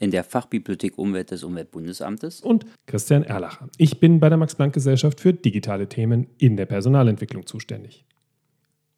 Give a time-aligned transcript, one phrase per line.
[0.00, 3.68] in der Fachbibliothek Umwelt des Umweltbundesamtes und Christian Erlacher.
[3.76, 8.04] Ich bin bei der Max-Planck-Gesellschaft für digitale Themen in der Personalentwicklung zuständig.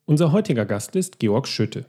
[0.07, 1.85] Unser heutiger Gast ist Georg Schütte.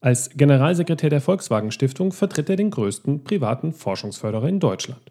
[0.00, 5.10] Als Generalsekretär der Volkswagen Stiftung vertritt er den größten privaten Forschungsförderer in Deutschland.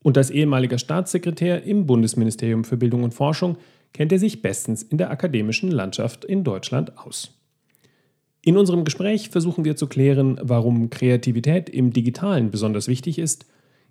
[0.00, 3.56] Und als ehemaliger Staatssekretär im Bundesministerium für Bildung und Forschung
[3.92, 7.37] kennt er sich bestens in der akademischen Landschaft in Deutschland aus.
[8.48, 13.44] In unserem Gespräch versuchen wir zu klären, warum Kreativität im Digitalen besonders wichtig ist,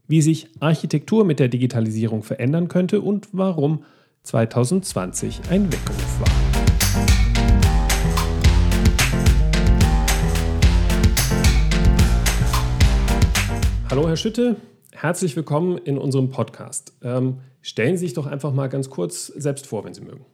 [0.08, 3.84] wie sich Architektur mit der Digitalisierung verändern könnte und warum
[4.24, 6.32] 2020 ein Weckruf war.
[13.92, 14.56] Hallo Herr Schütte,
[14.92, 16.98] herzlich willkommen in unserem Podcast.
[17.04, 20.26] Ähm, stellen Sie sich doch einfach mal ganz kurz selbst vor, wenn Sie mögen.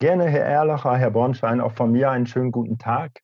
[0.00, 3.23] Gerne, Herr Erlacher, Herr Bornstein, auch von mir einen schönen guten Tag.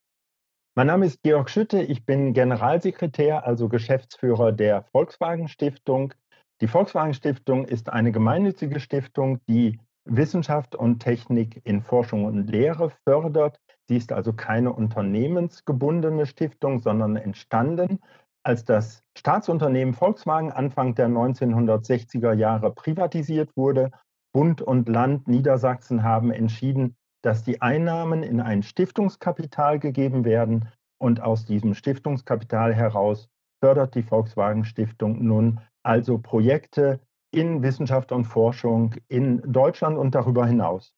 [0.76, 6.14] Mein Name ist Georg Schütte, ich bin Generalsekretär, also Geschäftsführer der Volkswagen Stiftung.
[6.60, 12.92] Die Volkswagen Stiftung ist eine gemeinnützige Stiftung, die Wissenschaft und Technik in Forschung und Lehre
[13.04, 13.58] fördert.
[13.88, 17.98] Sie ist also keine unternehmensgebundene Stiftung, sondern entstanden,
[18.44, 23.90] als das Staatsunternehmen Volkswagen Anfang der 1960er Jahre privatisiert wurde.
[24.32, 30.68] Bund und Land Niedersachsen haben entschieden, dass die Einnahmen in ein Stiftungskapital gegeben werden
[30.98, 33.28] und aus diesem Stiftungskapital heraus
[33.62, 37.00] fördert die Volkswagen Stiftung nun also Projekte
[37.32, 40.94] in Wissenschaft und Forschung in Deutschland und darüber hinaus.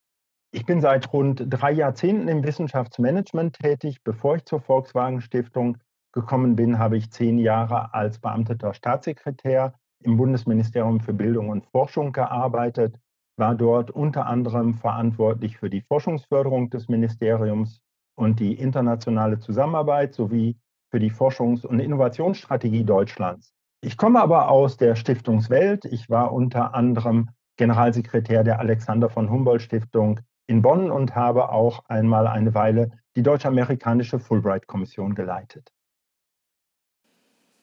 [0.54, 4.02] Ich bin seit rund drei Jahrzehnten im Wissenschaftsmanagement tätig.
[4.04, 5.78] Bevor ich zur Volkswagen Stiftung
[6.12, 12.12] gekommen bin, habe ich zehn Jahre als beamteter Staatssekretär im Bundesministerium für Bildung und Forschung
[12.12, 12.98] gearbeitet
[13.36, 17.80] war dort unter anderem verantwortlich für die Forschungsförderung des Ministeriums
[18.14, 20.56] und die internationale Zusammenarbeit sowie
[20.90, 23.54] für die Forschungs- und Innovationsstrategie Deutschlands.
[23.80, 25.86] Ich komme aber aus der Stiftungswelt.
[25.86, 31.84] Ich war unter anderem Generalsekretär der Alexander von Humboldt Stiftung in Bonn und habe auch
[31.86, 35.72] einmal eine Weile die deutsch-amerikanische Fulbright-Kommission geleitet.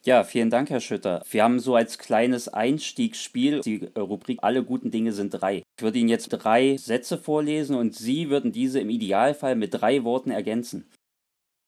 [0.05, 1.23] Ja, vielen Dank, Herr Schütter.
[1.29, 5.63] Wir haben so als kleines Einstiegsspiel die Rubrik Alle guten Dinge sind drei.
[5.77, 10.05] Ich würde Ihnen jetzt drei Sätze vorlesen und Sie würden diese im Idealfall mit drei
[10.05, 10.89] Worten ergänzen.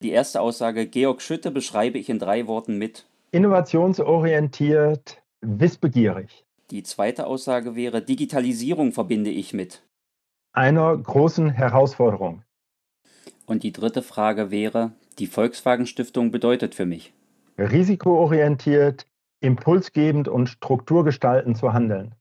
[0.02, 3.06] Die erste Aussage, Georg Schütte beschreibe ich in drei Worten mit.
[3.32, 6.46] Innovationsorientiert, wissbegierig.
[6.72, 9.84] Die zweite Aussage wäre, Digitalisierung verbinde ich mit.
[10.54, 12.44] Einer großen Herausforderung.
[13.46, 17.12] Und die dritte Frage wäre, die Volkswagen Stiftung bedeutet für mich
[17.58, 19.06] risikoorientiert,
[19.40, 22.16] impulsgebend und strukturgestaltend zu handeln.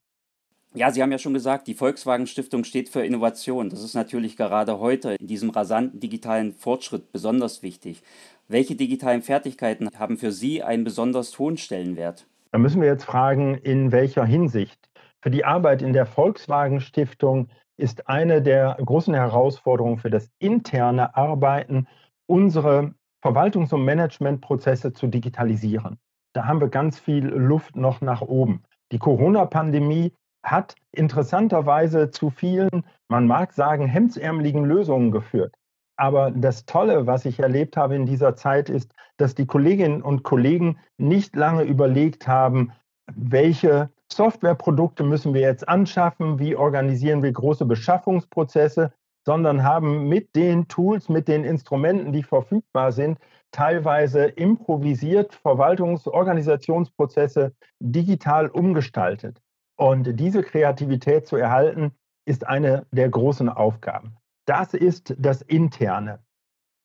[0.73, 3.71] Ja, Sie haben ja schon gesagt, die Volkswagen Stiftung steht für Innovation.
[3.71, 8.03] Das ist natürlich gerade heute in diesem rasanten digitalen Fortschritt besonders wichtig.
[8.47, 12.27] Welche digitalen Fertigkeiten haben für Sie einen besonders hohen Stellenwert?
[12.53, 14.79] Da müssen wir jetzt fragen, in welcher Hinsicht.
[15.21, 21.17] Für die Arbeit in der Volkswagen Stiftung ist eine der großen Herausforderungen für das interne
[21.17, 21.89] Arbeiten
[22.27, 25.99] unsere Verwaltungs- und Managementprozesse zu digitalisieren.
[26.33, 28.63] Da haben wir ganz viel Luft noch nach oben.
[28.93, 35.55] Die Corona-Pandemie hat interessanterweise zu vielen, man mag sagen, hemdsärmeligen Lösungen geführt.
[35.97, 40.23] Aber das Tolle, was ich erlebt habe in dieser Zeit, ist, dass die Kolleginnen und
[40.23, 42.73] Kollegen nicht lange überlegt haben,
[43.15, 48.93] welche Softwareprodukte müssen wir jetzt anschaffen, wie organisieren wir große Beschaffungsprozesse,
[49.25, 53.19] sondern haben mit den Tools, mit den Instrumenten, die verfügbar sind,
[53.51, 59.41] teilweise improvisiert Verwaltungsorganisationsprozesse digital umgestaltet.
[59.77, 61.93] Und diese Kreativität zu erhalten,
[62.27, 64.17] ist eine der großen Aufgaben.
[64.47, 66.21] Das ist das Interne.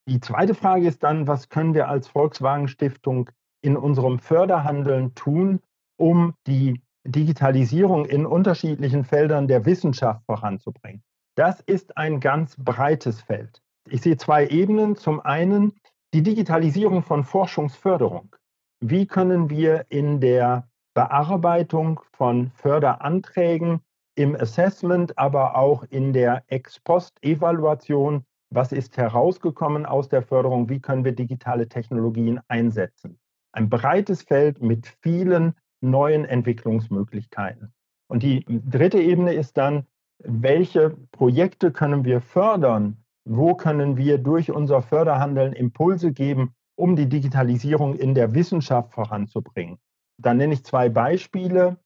[0.08, 3.30] Die zweite Frage ist dann, was können wir als Volkswagen Stiftung
[3.62, 5.60] in unserem Förderhandeln tun,
[5.98, 11.04] um die Digitalisierung in unterschiedlichen Feldern der Wissenschaft voranzubringen?
[11.36, 13.62] Das ist ein ganz breites Feld.
[13.90, 14.96] Ich sehe zwei Ebenen.
[14.96, 15.74] Zum einen
[16.14, 18.36] die Digitalisierung von Forschungsförderung.
[18.80, 23.82] Wie können wir in der Bearbeitung von Förderanträgen,
[24.18, 31.04] im Assessment, aber auch in der Ex-Post-Evaluation, was ist herausgekommen aus der Förderung, wie können
[31.04, 33.20] wir digitale Technologien einsetzen.
[33.52, 37.74] Ein breites Feld mit vielen neuen Entwicklungsmöglichkeiten.
[38.08, 39.86] Und die dritte Ebene ist dann,
[40.24, 42.98] welche Projekte können wir fördern?
[43.26, 49.78] Wo können wir durch unser Förderhandeln Impulse geben, um die Digitalisierung in der Wissenschaft voranzubringen?
[50.18, 51.78] Da nenne ich zwei Beispiele.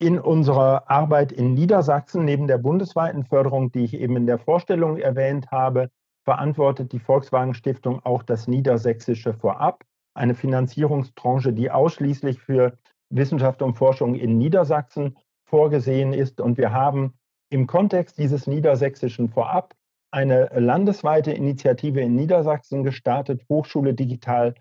[0.00, 4.96] In unserer Arbeit in Niedersachsen, neben der bundesweiten Förderung, die ich eben in der Vorstellung
[4.98, 5.90] erwähnt habe,
[6.24, 9.82] verantwortet die Volkswagen Stiftung auch das Niedersächsische Vorab,
[10.14, 12.78] eine Finanzierungsbranche, die ausschließlich für
[13.10, 15.16] Wissenschaft und Forschung in Niedersachsen
[15.46, 16.40] vorgesehen ist.
[16.40, 17.14] Und wir haben
[17.50, 19.74] im Kontext dieses Niedersächsischen Vorab
[20.10, 24.54] eine landesweite Initiative in Niedersachsen gestartet, Hochschule Digital.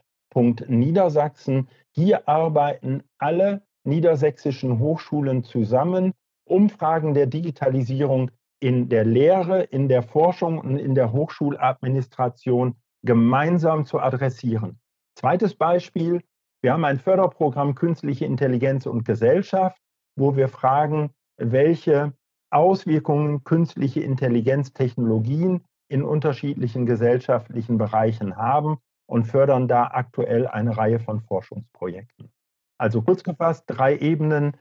[0.67, 1.67] Niedersachsen.
[1.91, 6.13] Hier arbeiten alle niedersächsischen Hochschulen zusammen,
[6.45, 13.85] um Fragen der Digitalisierung in der Lehre, in der Forschung und in der Hochschuladministration gemeinsam
[13.85, 14.79] zu adressieren.
[15.15, 16.21] Zweites Beispiel,
[16.61, 19.81] wir haben ein Förderprogramm Künstliche Intelligenz und Gesellschaft,
[20.15, 22.13] wo wir fragen, welche
[22.57, 31.21] Auswirkungen künstliche Intelligenztechnologien in unterschiedlichen gesellschaftlichen Bereichen haben und fördern da aktuell eine Reihe von
[31.21, 32.31] Forschungsprojekten.
[32.80, 34.57] Also kurz gefasst, drei Ebenen.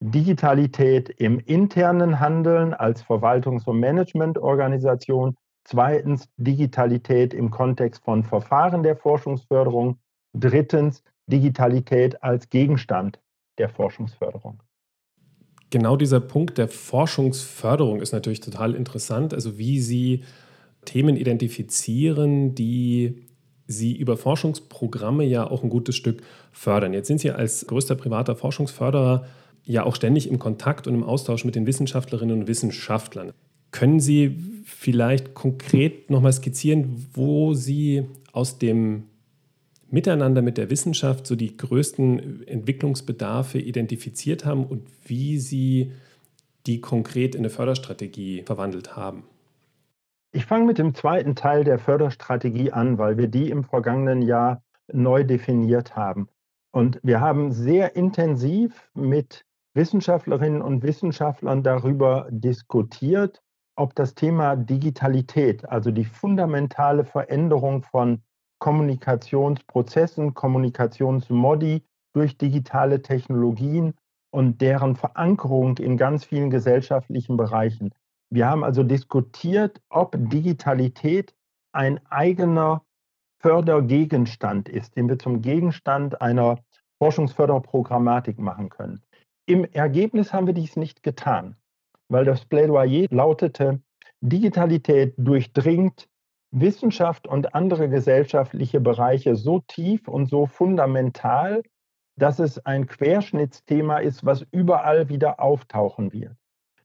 [0.00, 5.36] Digitalität im internen Handeln als Verwaltungs- und Managementorganisation.
[5.64, 9.98] Zweitens Digitalität im Kontext von Verfahren der Forschungsförderung.
[10.34, 13.20] Drittens Digitalität als Gegenstand
[13.58, 14.62] der Forschungsförderung.
[15.70, 19.34] Genau dieser Punkt der Forschungsförderung ist natürlich total interessant.
[19.34, 20.22] Also wie Sie
[20.84, 23.26] Themen identifizieren, die
[23.66, 26.22] Sie über Forschungsprogramme ja auch ein gutes Stück
[26.52, 26.92] fördern.
[26.92, 29.26] Jetzt sind Sie als größter privater Forschungsförderer
[29.64, 33.32] ja auch ständig im Kontakt und im Austausch mit den Wissenschaftlerinnen und Wissenschaftlern.
[33.72, 39.04] Können Sie vielleicht konkret nochmal skizzieren, wo Sie aus dem
[39.88, 45.92] Miteinander mit der Wissenschaft so die größten Entwicklungsbedarfe identifiziert haben und wie Sie
[46.66, 49.24] die konkret in eine Förderstrategie verwandelt haben?
[50.32, 54.62] Ich fange mit dem zweiten Teil der Förderstrategie an, weil wir die im vergangenen Jahr
[54.92, 56.28] neu definiert haben.
[56.72, 63.40] Und wir haben sehr intensiv mit Wissenschaftlerinnen und Wissenschaftlern darüber diskutiert,
[63.76, 68.22] ob das Thema Digitalität, also die fundamentale Veränderung von
[68.58, 71.82] Kommunikationsprozessen, Kommunikationsmodi
[72.14, 73.94] durch digitale Technologien
[74.30, 77.92] und deren Verankerung in ganz vielen gesellschaftlichen Bereichen,
[78.30, 81.34] wir haben also diskutiert, ob Digitalität
[81.72, 82.82] ein eigener
[83.40, 86.58] Fördergegenstand ist, den wir zum Gegenstand einer
[86.98, 89.02] Forschungsförderprogrammatik machen können.
[89.46, 91.56] Im Ergebnis haben wir dies nicht getan,
[92.08, 93.80] weil das Plädoyer lautete,
[94.20, 96.08] Digitalität durchdringt
[96.50, 101.62] Wissenschaft und andere gesellschaftliche Bereiche so tief und so fundamental,
[102.18, 106.36] dass es ein Querschnittsthema ist, was überall wieder auftauchen wird.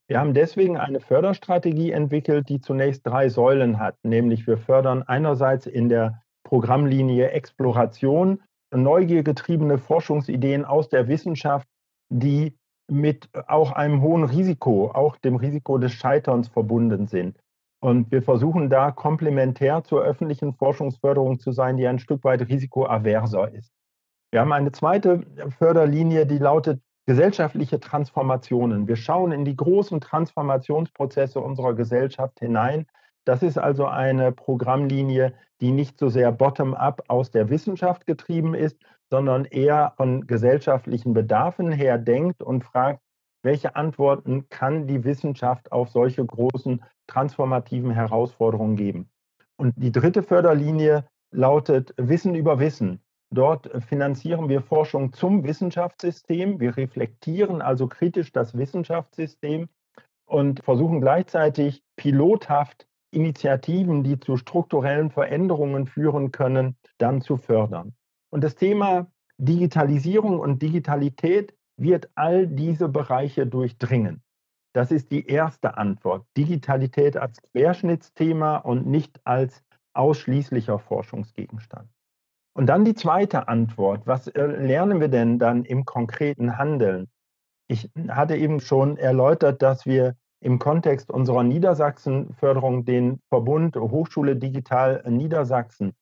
[0.08, 5.68] Wir haben deswegen eine Förderstrategie entwickelt, die zunächst drei Säulen hat, nämlich wir fördern einerseits
[5.68, 8.42] in der Programmlinie Exploration
[8.74, 11.68] neugiergetriebene Forschungsideen aus der Wissenschaft,
[12.10, 12.58] die
[12.90, 17.38] mit auch einem hohen Risiko, auch dem Risiko des Scheiterns verbunden sind.
[17.84, 23.52] Und wir versuchen da komplementär zur öffentlichen Forschungsförderung zu sein, die ein Stück weit risikoaverser
[23.54, 23.74] ist.
[24.32, 25.26] Wir haben eine zweite
[25.58, 28.88] Förderlinie, die lautet gesellschaftliche Transformationen.
[28.88, 32.86] Wir schauen in die großen Transformationsprozesse unserer Gesellschaft hinein.
[33.26, 38.78] Das ist also eine Programmlinie, die nicht so sehr bottom-up aus der Wissenschaft getrieben ist,
[39.10, 43.02] sondern eher von gesellschaftlichen Bedarfen her denkt und fragt,
[43.44, 49.10] welche Antworten kann die Wissenschaft auf solche großen transformativen Herausforderungen geben.
[49.58, 53.02] Und die dritte Förderlinie lautet Wissen über Wissen.
[53.34, 56.60] Dort finanzieren wir Forschung zum Wissenschaftssystem.
[56.60, 59.70] Wir reflektieren also kritisch das Wissenschaftssystem
[60.26, 67.94] und versuchen gleichzeitig pilothaft Initiativen, die zu strukturellen Veränderungen führen können, dann zu fördern.
[68.30, 74.22] Und das Thema Digitalisierung und Digitalität wird all diese Bereiche durchdringen.
[74.74, 76.26] Das ist die erste Antwort.
[76.38, 79.64] Digitalität als Querschnittsthema und nicht als
[79.94, 81.90] ausschließlicher Forschungsgegenstand.
[82.54, 84.08] Und dann die zweite Antwort.
[84.08, 87.10] Was äh, lernen wir denn dann im konkreten Handeln?
[87.68, 95.04] Ich hatte eben schon erläutert, dass wir im Kontext unserer Niedersachsen-Förderung den Verbund Hochschule Digital
[95.08, 95.94] Niedersachsen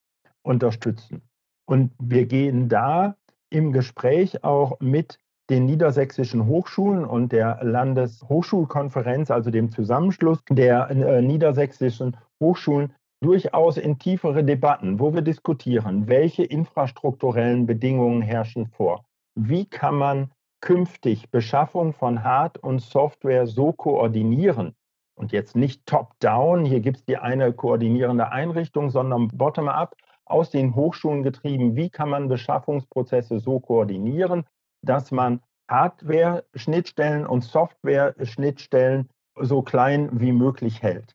[0.42, 1.22] unterstützen.
[1.66, 3.16] Und wir gehen da
[3.50, 5.18] im Gespräch auch mit
[5.50, 13.98] den niedersächsischen Hochschulen und der Landeshochschulkonferenz, also dem Zusammenschluss der äh, niedersächsischen Hochschulen, durchaus in
[13.98, 19.04] tiefere Debatten, wo wir diskutieren, welche infrastrukturellen Bedingungen herrschen vor.
[19.34, 20.30] Wie kann man
[20.62, 24.74] künftig Beschaffung von Hard- und Software so koordinieren,
[25.20, 30.74] und jetzt nicht top-down, hier gibt es die eine koordinierende Einrichtung, sondern bottom-up, aus den
[30.74, 34.44] Hochschulen getrieben, wie kann man Beschaffungsprozesse so koordinieren,
[34.82, 39.08] dass man Hardware-Schnittstellen und Software-Schnittstellen
[39.38, 41.14] so klein wie möglich hält.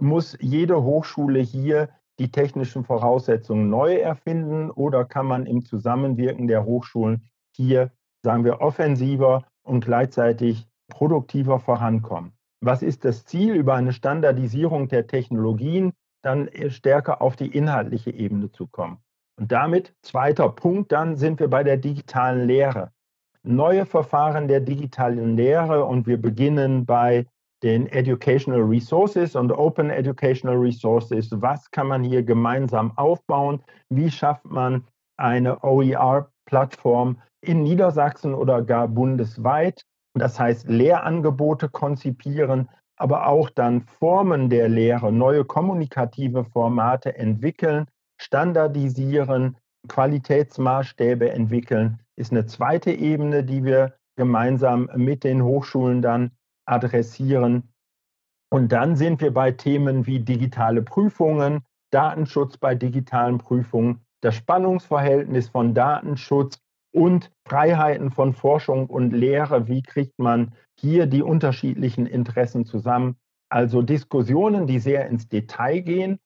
[0.00, 6.64] Muss jede Hochschule hier die technischen Voraussetzungen neu erfinden oder kann man im Zusammenwirken der
[6.64, 7.90] Hochschulen hier,
[8.22, 12.32] sagen wir, offensiver und gleichzeitig produktiver vorankommen?
[12.60, 15.92] Was ist das Ziel über eine Standardisierung der Technologien,
[16.22, 18.98] dann stärker auf die inhaltliche Ebene zu kommen?
[19.36, 22.92] Und damit, zweiter Punkt, dann sind wir bei der digitalen Lehre.
[23.46, 27.26] Neue Verfahren der digitalen Lehre und wir beginnen bei
[27.62, 31.28] den Educational Resources und Open Educational Resources.
[31.30, 33.62] Was kann man hier gemeinsam aufbauen?
[33.90, 34.84] Wie schafft man
[35.18, 39.84] eine OER-Plattform in Niedersachsen oder gar bundesweit?
[40.14, 47.86] Das heißt, Lehrangebote konzipieren, aber auch dann Formen der Lehre, neue kommunikative Formate entwickeln,
[48.18, 49.58] standardisieren,
[49.88, 56.32] Qualitätsmaßstäbe entwickeln, ist eine zweite Ebene, die wir gemeinsam mit den Hochschulen dann
[56.66, 57.74] adressieren.
[58.50, 65.48] Und dann sind wir bei Themen wie digitale Prüfungen, Datenschutz bei digitalen Prüfungen, das Spannungsverhältnis
[65.48, 66.60] von Datenschutz
[66.92, 69.66] und Freiheiten von Forschung und Lehre.
[69.68, 73.16] Wie kriegt man hier die unterschiedlichen Interessen zusammen?
[73.48, 76.20] Also Diskussionen, die sehr ins Detail gehen.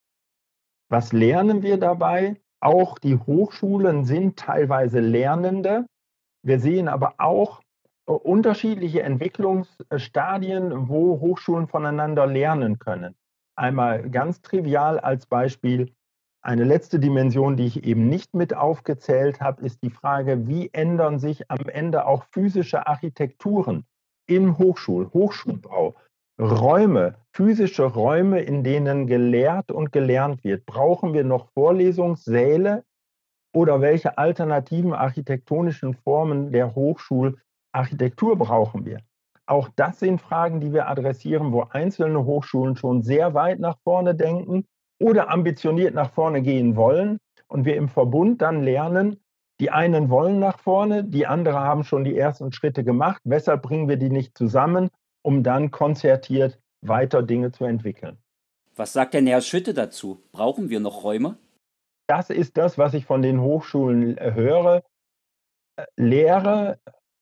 [0.91, 2.41] Was lernen wir dabei?
[2.61, 5.87] Auch die Hochschulen sind teilweise Lernende.
[6.43, 7.61] Wir sehen aber auch,
[8.07, 13.15] unterschiedliche Entwicklungsstadien, wo Hochschulen voneinander lernen können.
[13.55, 15.93] Einmal ganz trivial als Beispiel.
[16.41, 21.19] Eine letzte Dimension, die ich eben nicht mit aufgezählt habe, ist die Frage, wie ändern
[21.19, 23.85] sich am Ende auch physische Architekturen
[24.27, 25.95] im Hochschul, Hochschulbau,
[26.41, 30.67] Räume, physische Räume, in denen gelehrt und gelernt wird.
[30.67, 32.85] Brauchen wir noch Vorlesungssäle
[33.53, 37.39] oder welche alternativen architektonischen Formen der Hochschul
[37.73, 38.99] Architektur brauchen wir?
[39.47, 44.15] Auch das sind Fragen, die wir adressieren, wo einzelne Hochschulen schon sehr weit nach vorne
[44.15, 44.65] denken
[45.01, 47.19] oder ambitioniert nach vorne gehen wollen
[47.49, 49.21] und wir im Verbund dann lernen,
[49.61, 53.23] die einen wollen nach vorne, die anderen haben schon die ersten Schritte gemacht.
[53.25, 54.91] Weshalb bringen wir die nicht zusammen,
[55.29, 58.17] um dann konzertiert weiter Dinge zu entwickeln?
[58.75, 60.23] Was sagt denn Herr Schütte dazu?
[60.33, 61.37] Brauchen wir noch Räume?
[62.07, 64.83] Das ist das, was ich von den Hochschulen äh, höre.
[65.77, 66.79] Äh, Lehre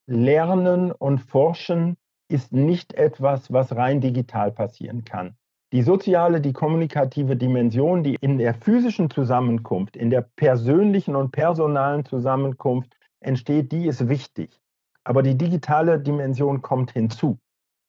[0.06, 1.96] Lernen und Forschen
[2.28, 5.36] ist nicht etwas, was rein digital passieren kann.
[5.72, 12.04] Die soziale, die kommunikative Dimension, die in der physischen Zusammenkunft, in der persönlichen und personalen
[12.04, 14.60] Zusammenkunft entsteht, die ist wichtig.
[15.02, 17.40] Aber die digitale Dimension kommt hinzu.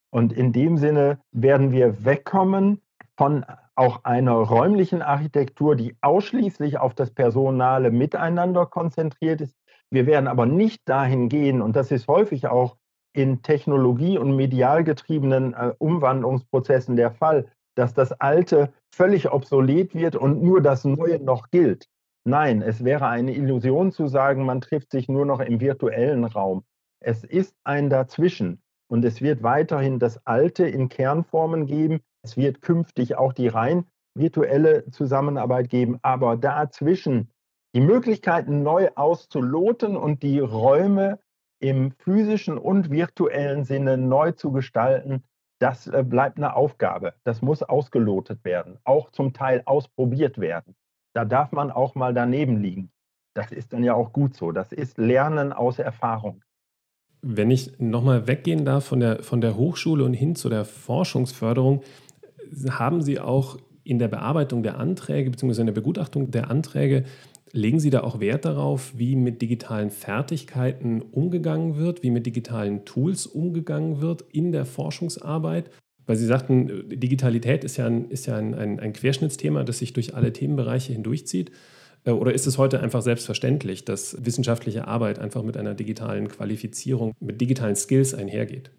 [0.10, 2.82] Und in dem Sinne werden wir wegkommen
[3.18, 3.46] von
[3.76, 9.56] auch einer räumlichen Architektur, die ausschließlich auf das personale Miteinander konzentriert ist,
[9.90, 12.76] wir werden aber nicht dahin gehen, und das ist häufig auch
[13.14, 20.16] in technologie- und medial getriebenen äh, Umwandlungsprozessen der Fall, dass das Alte völlig obsolet wird
[20.16, 21.88] und nur das Neue noch gilt.
[22.26, 26.64] Nein, es wäre eine Illusion zu sagen, man trifft sich nur noch im virtuellen Raum.
[27.00, 32.02] Es ist ein Dazwischen und es wird weiterhin das Alte in Kernformen geben.
[32.24, 37.30] Es wird künftig auch die rein virtuelle Zusammenarbeit geben, aber dazwischen
[37.76, 41.20] die Möglichkeiten neu auszuloten und die Räume
[41.60, 45.24] im physischen und virtuellen Sinne neu zu gestalten,
[45.60, 47.14] das äh, bleibt eine Aufgabe.
[47.24, 50.76] Das muss ausgelotet werden, auch zum Teil ausprobiert werden.
[51.14, 52.92] Da darf man auch mal daneben liegen.
[53.36, 54.52] Das ist dann ja auch gut so.
[54.52, 56.44] Das ist Lernen aus Erfahrung.
[57.22, 61.82] Wenn ich nochmal weggehen darf von der, von der Hochschule und hin zu der Forschungsförderung,
[62.70, 65.62] haben Sie auch in der Bearbeitung der Anträge bzw.
[65.62, 67.06] in der Begutachtung der Anträge
[67.54, 72.84] Legen Sie da auch Wert darauf, wie mit digitalen Fertigkeiten umgegangen wird, wie mit digitalen
[72.84, 75.70] Tools umgegangen wird in der Forschungsarbeit?
[76.06, 79.94] Weil Sie sagten, Digitalität ist ja ein, ist ja ein, ein, ein Querschnittsthema, das sich
[79.94, 81.52] durch alle Themenbereiche hindurchzieht.
[82.08, 87.14] Äh, oder ist es heute einfach selbstverständlich, dass wissenschaftliche Arbeit einfach mit einer digitalen Qualifizierung,
[87.20, 88.72] mit digitalen Skills einhergeht?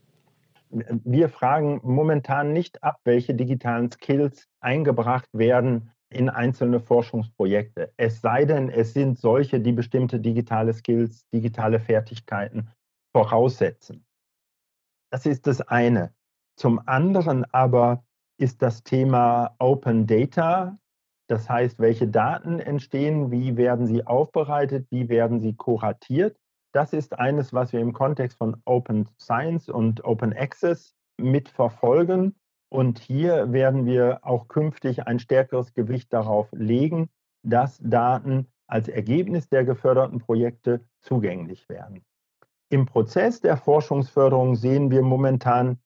[0.70, 7.92] Wir fragen momentan nicht ab, welche digitalen Skills eingebracht werden in einzelne Forschungsprojekte.
[7.96, 12.68] Es sei denn, es sind solche, die bestimmte digitale Skills, digitale Fertigkeiten
[13.12, 14.04] voraussetzen.
[15.10, 16.12] Das ist das eine.
[16.56, 18.04] Zum anderen aber
[18.38, 20.78] ist das Thema Open Data,
[21.28, 26.36] das heißt, welche Daten entstehen, wie werden sie aufbereitet, wie werden sie kuratiert.
[26.72, 32.34] Das ist eines, was wir im Kontext von Open Science und Open Access mitverfolgen.
[32.70, 37.10] Und hier werden wir auch künftig ein stärkeres Gewicht darauf legen,
[37.42, 42.04] dass Daten als Ergebnis der geförderten Projekte zugänglich werden.
[42.70, 45.78] Im Prozess der Forschungsförderung sehen wir momentan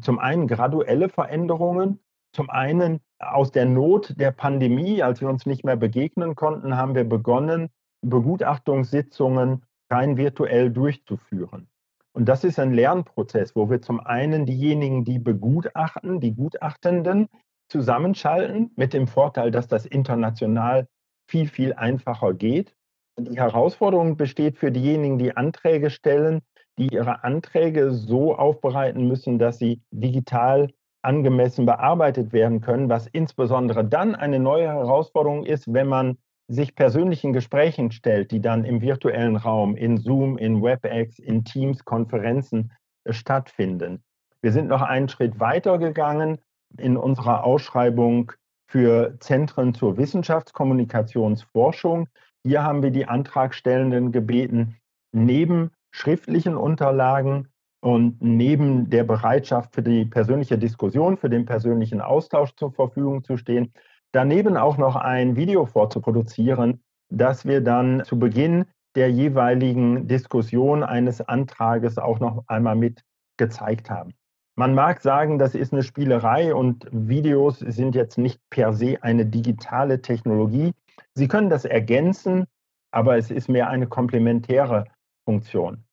[0.00, 2.00] zum einen graduelle Veränderungen.
[2.34, 6.94] Zum einen aus der Not der Pandemie, als wir uns nicht mehr begegnen konnten, haben
[6.94, 7.70] wir begonnen,
[8.02, 11.68] Begutachtungssitzungen rein virtuell durchzuführen.
[12.12, 17.28] Und das ist ein Lernprozess, wo wir zum einen diejenigen, die begutachten, die Gutachtenden
[17.68, 20.88] zusammenschalten, mit dem Vorteil, dass das international
[21.28, 22.74] viel, viel einfacher geht.
[23.18, 26.40] Die Herausforderung besteht für diejenigen, die Anträge stellen,
[26.78, 30.68] die ihre Anträge so aufbereiten müssen, dass sie digital
[31.08, 37.32] angemessen bearbeitet werden können, was insbesondere dann eine neue Herausforderung ist, wenn man sich persönlichen
[37.32, 42.72] Gesprächen stellt, die dann im virtuellen Raum, in Zoom, in WebEx, in Teams, Konferenzen
[43.04, 44.02] äh, stattfinden.
[44.42, 46.36] Wir sind noch einen Schritt weiter gegangen
[46.76, 48.32] in unserer Ausschreibung
[48.66, 52.08] für Zentren zur Wissenschaftskommunikationsforschung.
[52.44, 54.76] Hier haben wir die Antragstellenden gebeten,
[55.12, 57.48] neben schriftlichen Unterlagen
[57.80, 63.36] und neben der Bereitschaft für die persönliche Diskussion, für den persönlichen Austausch zur Verfügung zu
[63.36, 63.72] stehen,
[64.12, 71.20] daneben auch noch ein Video vorzuproduzieren, das wir dann zu Beginn der jeweiligen Diskussion eines
[71.20, 73.04] Antrages auch noch einmal mit
[73.36, 74.14] gezeigt haben.
[74.56, 79.24] Man mag sagen, das ist eine Spielerei und Videos sind jetzt nicht per se eine
[79.24, 80.72] digitale Technologie.
[81.14, 82.44] Sie können das ergänzen,
[82.90, 84.86] aber es ist mehr eine komplementäre
[85.24, 85.84] Funktion.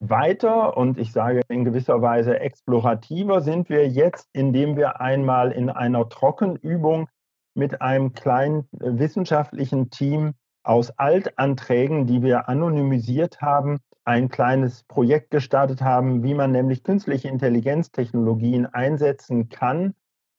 [0.00, 5.70] Weiter und ich sage in gewisser Weise explorativer sind wir jetzt, indem wir einmal in
[5.70, 7.08] einer Trockenübung
[7.54, 15.30] mit einem kleinen äh, wissenschaftlichen Team aus Altanträgen, die wir anonymisiert haben, ein kleines Projekt
[15.30, 19.94] gestartet haben, wie man nämlich künstliche Intelligenztechnologien einsetzen kann,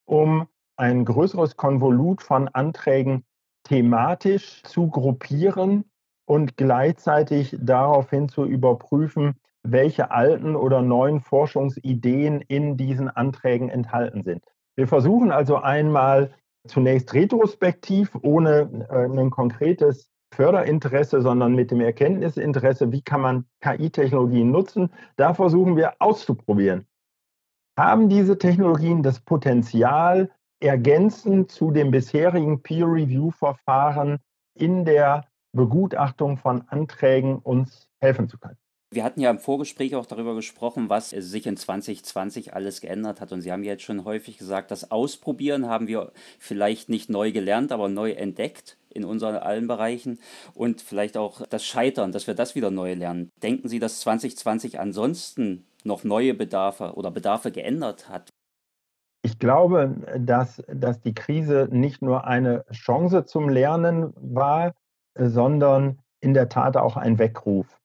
[0.06, 3.26] um ein größeres Konvolut von Anträgen
[3.64, 5.86] thematisch zu gruppieren
[6.26, 14.44] und gleichzeitig daraufhin zu überprüfen, welche alten oder neuen Forschungsideen in diesen Anträgen enthalten sind.
[14.76, 16.34] Wir versuchen also einmal
[16.68, 24.52] zunächst retrospektiv, ohne äh, ein konkretes Förderinteresse, sondern mit dem Erkenntnisinteresse, wie kann man KI-Technologien
[24.52, 24.90] nutzen.
[25.16, 26.88] Da versuchen wir auszuprobieren.
[27.78, 34.20] Haben diese Technologien das Potenzial, ergänzend zu dem bisherigen Peer-Review-Verfahren
[34.56, 38.58] in der Begutachtung von Anträgen uns helfen zu können?
[38.94, 43.32] Wir hatten ja im Vorgespräch auch darüber gesprochen, was sich in 2020 alles geändert hat.
[43.32, 47.72] Und Sie haben jetzt schon häufig gesagt, das Ausprobieren haben wir vielleicht nicht neu gelernt,
[47.72, 50.20] aber neu entdeckt in unseren allen Bereichen
[50.54, 53.32] und vielleicht auch das Scheitern, dass wir das wieder neu lernen.
[53.42, 58.30] Denken Sie, dass 2020 ansonsten noch neue Bedarfe oder Bedarfe geändert hat?
[59.26, 64.74] Ich glaube, dass, dass die Krise nicht nur eine Chance zum Lernen war,
[65.16, 67.80] sondern in der Tat auch ein Weckruf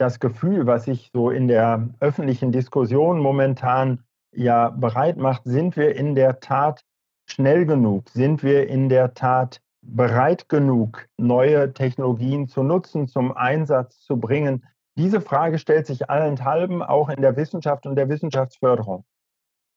[0.00, 4.02] das Gefühl, was sich so in der öffentlichen Diskussion momentan
[4.34, 6.82] ja bereit macht, sind wir in der Tat
[7.26, 8.08] schnell genug?
[8.08, 14.64] Sind wir in der Tat bereit genug, neue Technologien zu nutzen, zum Einsatz zu bringen?
[14.96, 19.04] Diese Frage stellt sich allenthalben auch in der Wissenschaft und der Wissenschaftsförderung.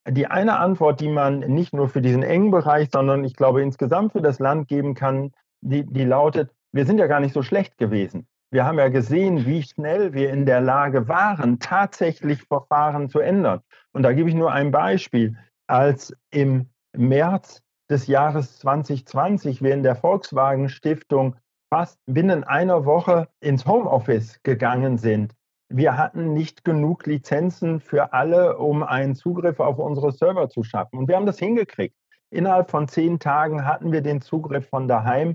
[0.08, 4.14] Die eine Antwort, die man nicht nur für diesen engen Bereich, sondern ich glaube insgesamt
[4.14, 7.78] für das Land geben kann, die, die lautet, wir sind ja gar nicht so schlecht
[7.78, 8.28] gewesen.
[8.52, 13.62] Wir haben ja gesehen, wie schnell wir in der Lage waren, tatsächlich Verfahren zu ändern.
[13.94, 15.38] Und da gebe ich nur ein Beispiel.
[15.68, 21.36] Als im März des Jahres 2020 wir in der Volkswagen Stiftung
[21.70, 25.34] fast binnen einer Woche ins Homeoffice gegangen sind,
[25.76, 31.00] wir hatten nicht genug Lizenzen für alle, um einen Zugriff auf unsere Server zu schaffen.
[31.00, 31.96] Und wir haben das hingekriegt.
[32.30, 35.34] Innerhalb von zehn Tagen hatten wir den Zugriff von daheim.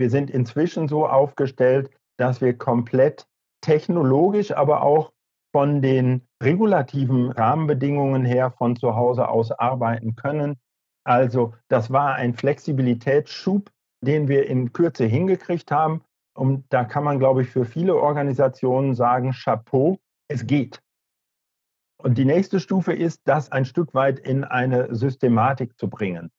[0.00, 3.26] Wir sind inzwischen so aufgestellt, dass wir komplett
[3.60, 5.12] technologisch, aber auch
[5.52, 10.56] von den regulativen Rahmenbedingungen her von zu Hause aus arbeiten können.
[11.04, 13.70] Also das war ein Flexibilitätsschub,
[14.02, 16.02] den wir in Kürze hingekriegt haben.
[16.34, 20.80] Und da kann man, glaube ich, für viele Organisationen sagen, Chapeau, es geht.
[22.02, 26.30] Und die nächste Stufe ist, das ein Stück weit in eine Systematik zu bringen.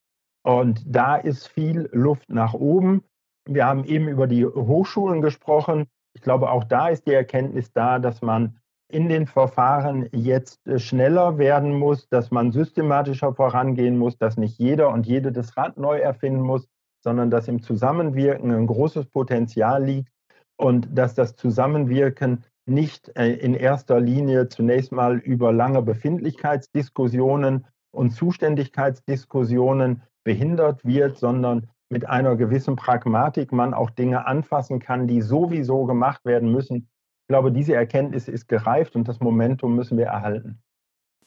[0.43, 3.03] Und da ist viel Luft nach oben.
[3.45, 5.87] Wir haben eben über die Hochschulen gesprochen.
[6.13, 8.57] Ich glaube, auch da ist die Erkenntnis da, dass man
[8.91, 14.59] in den Verfahren jetzt äh, schneller werden muss, dass man systematischer vorangehen muss, dass nicht
[14.59, 16.67] jeder und jede das Rad neu erfinden muss,
[17.01, 20.11] sondern dass im Zusammenwirken ein großes Potenzial liegt
[20.57, 28.11] und dass das Zusammenwirken nicht äh, in erster Linie zunächst mal über lange Befindlichkeitsdiskussionen und
[28.11, 35.85] Zuständigkeitsdiskussionen behindert wird, sondern mit einer gewissen Pragmatik man auch Dinge anfassen kann, die sowieso
[35.85, 36.89] gemacht werden müssen.
[37.23, 40.61] Ich glaube, diese Erkenntnis ist gereift und das Momentum müssen wir erhalten.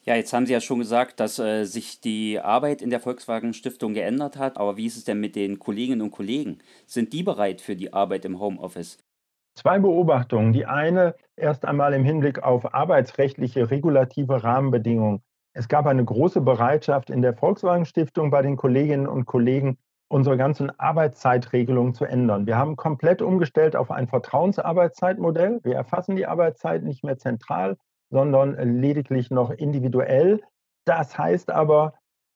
[0.01, 3.53] Ja, jetzt haben Sie ja schon gesagt, dass äh, sich die Arbeit in der Volkswagen
[3.53, 4.57] Stiftung geändert hat.
[4.57, 6.59] Aber wie ist es denn mit den Kolleginnen und Kollegen?
[6.85, 8.99] Sind die bereit für die Arbeit im Homeoffice?
[9.55, 10.53] Zwei Beobachtungen.
[10.53, 15.23] Die eine erst einmal im Hinblick auf arbeitsrechtliche regulative Rahmenbedingungen.
[15.53, 20.37] Es gab eine große Bereitschaft in der Volkswagen Stiftung bei den Kolleginnen und Kollegen, unsere
[20.37, 22.45] ganzen Arbeitszeitregelungen zu ändern.
[22.45, 25.59] Wir haben komplett umgestellt auf ein Vertrauensarbeitszeitmodell.
[25.63, 27.77] Wir erfassen die Arbeitszeit nicht mehr zentral,
[28.11, 30.41] sondern lediglich noch individuell.
[30.85, 31.95] Das heißt aber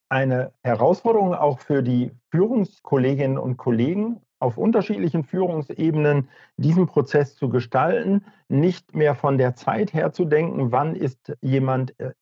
[0.10, 8.26] eine Herausforderung auch für die Führungskolleginnen und Kollegen auf unterschiedlichen Führungsebenen diesen Prozess zu gestalten,
[8.48, 12.14] nicht mehr von der Zeit her zu denken, wann ist jemand äh,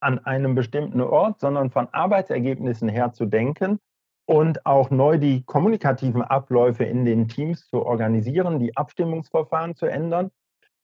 [0.00, 3.78] an einem bestimmten Ort, sondern von Arbeitsergebnissen her zu denken
[4.26, 10.30] und auch neu die kommunikativen Abläufe in den Teams zu organisieren, die Abstimmungsverfahren zu ändern.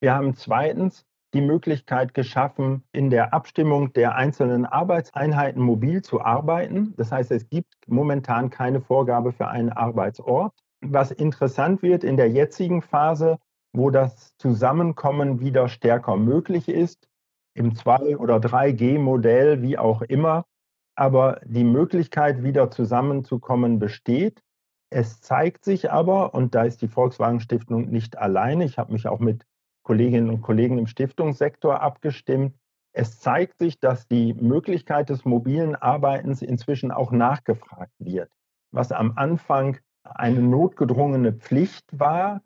[0.00, 6.94] Wir haben zweitens die Möglichkeit geschaffen, in der Abstimmung der einzelnen Arbeitseinheiten mobil zu arbeiten.
[6.96, 10.52] Das heißt, es gibt momentan keine Vorgabe für einen Arbeitsort.
[10.83, 13.38] Was interessant wird in der jetzigen Phase,
[13.72, 17.09] wo das Zusammenkommen wieder stärker möglich ist,
[17.55, 20.44] im 2- oder 3G-Modell, wie auch immer,
[20.94, 24.42] aber die Möglichkeit, wieder zusammenzukommen, besteht.
[24.90, 29.07] Es zeigt sich aber, und da ist die Volkswagen Stiftung nicht alleine, ich habe mich
[29.07, 29.44] auch mit
[29.83, 32.55] Kolleginnen und Kollegen im Stiftungssektor abgestimmt,
[32.94, 38.31] es zeigt sich, dass die Möglichkeit des mobilen Arbeitens inzwischen auch nachgefragt wird.
[38.70, 42.42] Was am Anfang eine notgedrungene Pflicht war,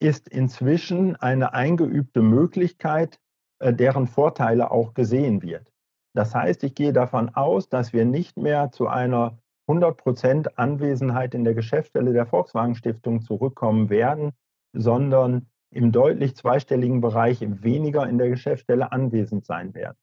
[0.00, 3.18] ist inzwischen eine eingeübte Möglichkeit,
[3.58, 5.69] äh, deren Vorteile auch gesehen wird.
[6.14, 11.44] Das heißt, ich gehe davon aus, dass wir nicht mehr zu einer 100% Anwesenheit in
[11.44, 14.32] der Geschäftsstelle der Volkswagen Stiftung zurückkommen werden,
[14.72, 19.96] sondern im deutlich zweistelligen Bereich weniger in der Geschäftsstelle anwesend sein werden.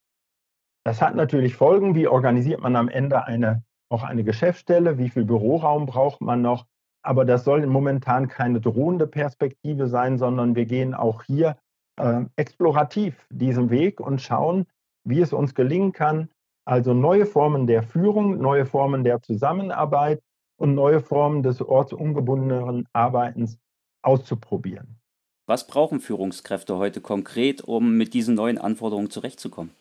[0.86, 1.96] Das hat natürlich Folgen.
[1.96, 4.98] Wie organisiert man am Ende eine, auch eine Geschäftsstelle?
[4.98, 6.66] Wie viel Büroraum braucht man noch?
[7.04, 11.58] Aber das soll momentan keine drohende Perspektive sein, sondern wir gehen auch hier
[11.98, 14.66] äh, explorativ diesen Weg und schauen,
[15.08, 16.30] wie es uns gelingen kann,
[16.66, 20.22] also neue Formen der Führung, neue Formen der Zusammenarbeit
[20.58, 23.58] und neue Formen des ortsungebundenen Arbeitens
[24.02, 25.00] auszuprobieren.
[25.48, 29.72] Was brauchen Führungskräfte heute konkret, um mit diesen neuen Anforderungen zurechtzukommen?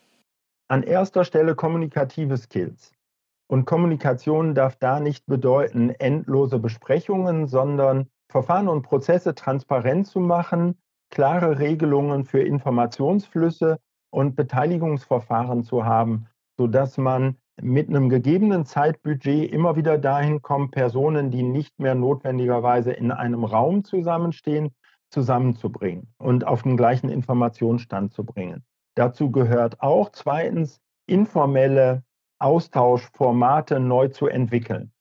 [0.69, 2.93] An erster Stelle kommunikative Skills.
[3.49, 10.77] Und Kommunikation darf da nicht bedeuten endlose Besprechungen, sondern Verfahren und Prozesse transparent zu machen,
[11.09, 13.79] klare Regelungen für Informationsflüsse
[14.17, 16.25] und Beteiligungsverfahren zu haben,
[16.57, 22.91] sodass man mit einem gegebenen Zeitbudget immer wieder dahin kommt, Personen, die nicht mehr notwendigerweise
[22.91, 24.71] in einem Raum zusammenstehen,
[25.11, 28.65] zusammenzubringen und auf den gleichen Informationsstand zu bringen.
[28.95, 32.01] Dazu gehört auch zweitens informelle
[32.39, 34.91] Austauschformate neu zu entwickeln.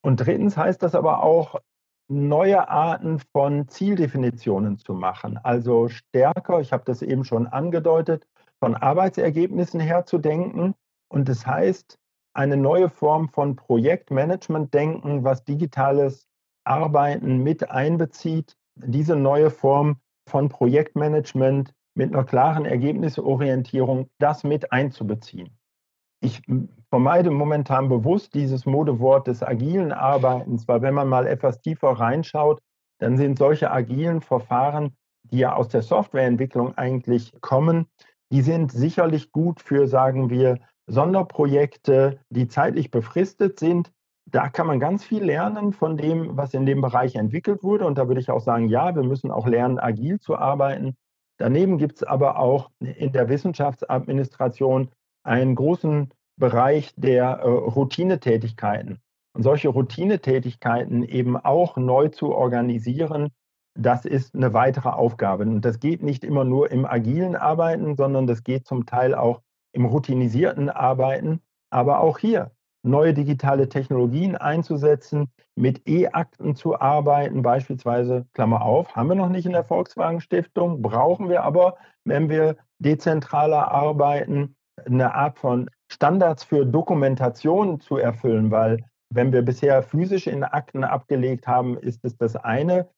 [0.00, 1.60] Und drittens heißt das aber auch,
[2.08, 5.38] neue Arten von Zieldefinitionen zu machen.
[5.42, 8.26] Also stärker, ich habe das eben schon angedeutet,
[8.62, 10.76] von Arbeitsergebnissen her zu denken.
[11.08, 11.98] Und das heißt,
[12.32, 16.28] eine neue Form von Projektmanagement-Denken, was digitales
[16.62, 19.96] Arbeiten mit einbezieht, diese neue Form
[20.28, 25.58] von Projektmanagement mit einer klaren Ergebnisorientierung, das mit einzubeziehen.
[26.20, 26.40] Ich
[26.88, 32.62] vermeide momentan bewusst dieses Modewort des agilen Arbeitens, weil wenn man mal etwas tiefer reinschaut,
[33.00, 34.94] dann sind solche agilen Verfahren,
[35.24, 37.88] die ja aus der Softwareentwicklung eigentlich kommen,
[38.32, 43.92] die sind sicherlich gut für, sagen wir, Sonderprojekte, die zeitlich befristet sind.
[44.24, 47.86] Da kann man ganz viel lernen von dem, was in dem Bereich entwickelt wurde.
[47.86, 50.96] Und da würde ich auch sagen, ja, wir müssen auch lernen, agil zu arbeiten.
[51.36, 54.90] Daneben gibt es aber auch in der Wissenschaftsadministration
[55.24, 58.98] einen großen Bereich der äh, Routinetätigkeiten.
[59.34, 63.28] Und solche Routinetätigkeiten eben auch neu zu organisieren,
[63.74, 65.44] das ist eine weitere Aufgabe.
[65.44, 69.40] Und das geht nicht immer nur im agilen Arbeiten, sondern das geht zum Teil auch
[69.72, 71.40] im routinisierten Arbeiten.
[71.70, 72.50] Aber auch hier
[72.82, 79.46] neue digitale Technologien einzusetzen, mit E-Akten zu arbeiten, beispielsweise, Klammer auf, haben wir noch nicht
[79.46, 86.42] in der Volkswagen Stiftung, brauchen wir aber, wenn wir dezentraler arbeiten, eine Art von Standards
[86.42, 92.16] für Dokumentation zu erfüllen, weil wenn wir bisher physisch in Akten abgelegt haben, ist es
[92.16, 92.88] das eine.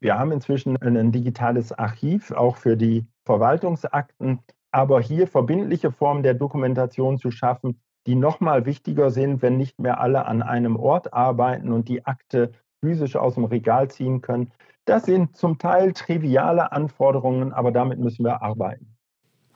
[0.00, 6.34] Wir haben inzwischen ein digitales Archiv, auch für die Verwaltungsakten, aber hier verbindliche Formen der
[6.34, 11.72] Dokumentation zu schaffen, die nochmal wichtiger sind, wenn nicht mehr alle an einem Ort arbeiten
[11.72, 14.52] und die Akte physisch aus dem Regal ziehen können.
[14.84, 18.97] Das sind zum Teil triviale Anforderungen, aber damit müssen wir arbeiten.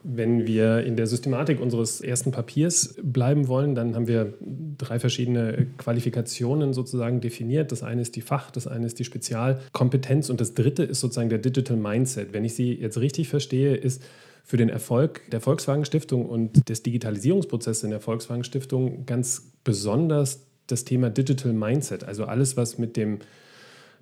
[0.03, 4.33] Wenn wir in der Systematik unseres ersten Papiers bleiben wollen, dann haben wir
[4.77, 7.71] drei verschiedene Qualifikationen sozusagen definiert.
[7.71, 11.29] Das eine ist die Fach, das eine ist die Spezialkompetenz und das dritte ist sozusagen
[11.29, 12.33] der Digital Mindset.
[12.33, 14.03] Wenn ich Sie jetzt richtig verstehe, ist
[14.43, 20.41] für den Erfolg der Volkswagen Stiftung und des Digitalisierungsprozesses in der Volkswagen Stiftung ganz besonders
[20.67, 23.19] das Thema Digital Mindset, also alles, was mit dem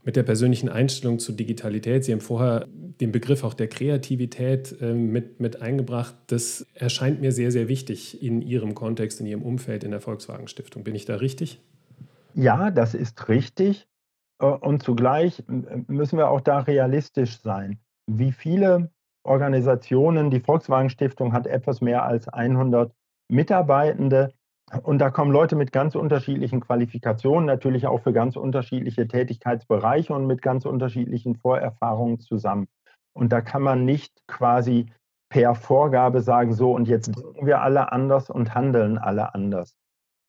[0.04, 2.04] mit der persönlichen Einstellung zur Digitalität.
[2.04, 2.68] Sie haben vorher
[3.00, 6.16] den Begriff auch der Kreativität äh, mit, mit eingebracht.
[6.28, 10.48] Das erscheint mir sehr, sehr wichtig in Ihrem Kontext, in Ihrem Umfeld in der Volkswagen
[10.48, 10.84] Stiftung.
[10.84, 11.62] Bin ich da richtig?
[12.34, 13.88] Ja, das ist richtig.
[14.40, 15.44] Äh, und zugleich
[15.88, 17.80] müssen wir auch da realistisch sein.
[18.08, 18.92] Wie viele
[19.24, 22.92] Organisationen, die Volkswagen Stiftung hat etwas mehr als 100
[23.30, 24.34] Mitarbeitende.
[24.84, 30.28] Und da kommen Leute mit ganz unterschiedlichen Qualifikationen, natürlich auch für ganz unterschiedliche Tätigkeitsbereiche und
[30.28, 32.68] mit ganz unterschiedlichen Vorerfahrungen zusammen.
[33.14, 34.86] Und da kann man nicht quasi
[35.30, 39.76] per Vorgabe sagen, so und jetzt denken wir alle anders und handeln alle anders.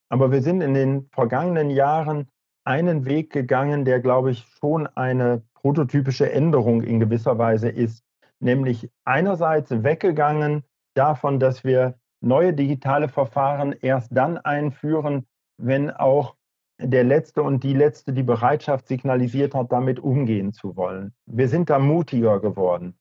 [0.09, 2.29] Aber wir sind in den vergangenen Jahren
[2.65, 8.05] einen Weg gegangen, der, glaube ich, schon eine prototypische Änderung in gewisser Weise ist.
[8.41, 15.27] Nämlich einerseits weggegangen davon, dass wir neue digitale Verfahren erst dann einführen,
[15.59, 16.37] wenn auch
[16.81, 21.15] der Letzte und die Letzte die Bereitschaft signalisiert hat, damit umgehen zu wollen.
[21.27, 22.95] Wir sind da mutiger geworden.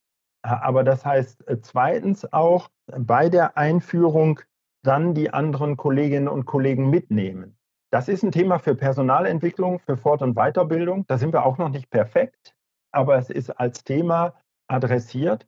[0.43, 4.39] Aber das heißt äh, zweitens auch bei der Einführung
[4.83, 7.57] dann die anderen Kolleginnen und Kollegen mitnehmen.
[7.91, 11.05] Das ist ein Thema für Personalentwicklung, für Fort- und Weiterbildung.
[11.07, 12.55] Da sind wir auch noch nicht perfekt,
[12.91, 14.33] aber es ist als Thema
[14.67, 15.47] adressiert.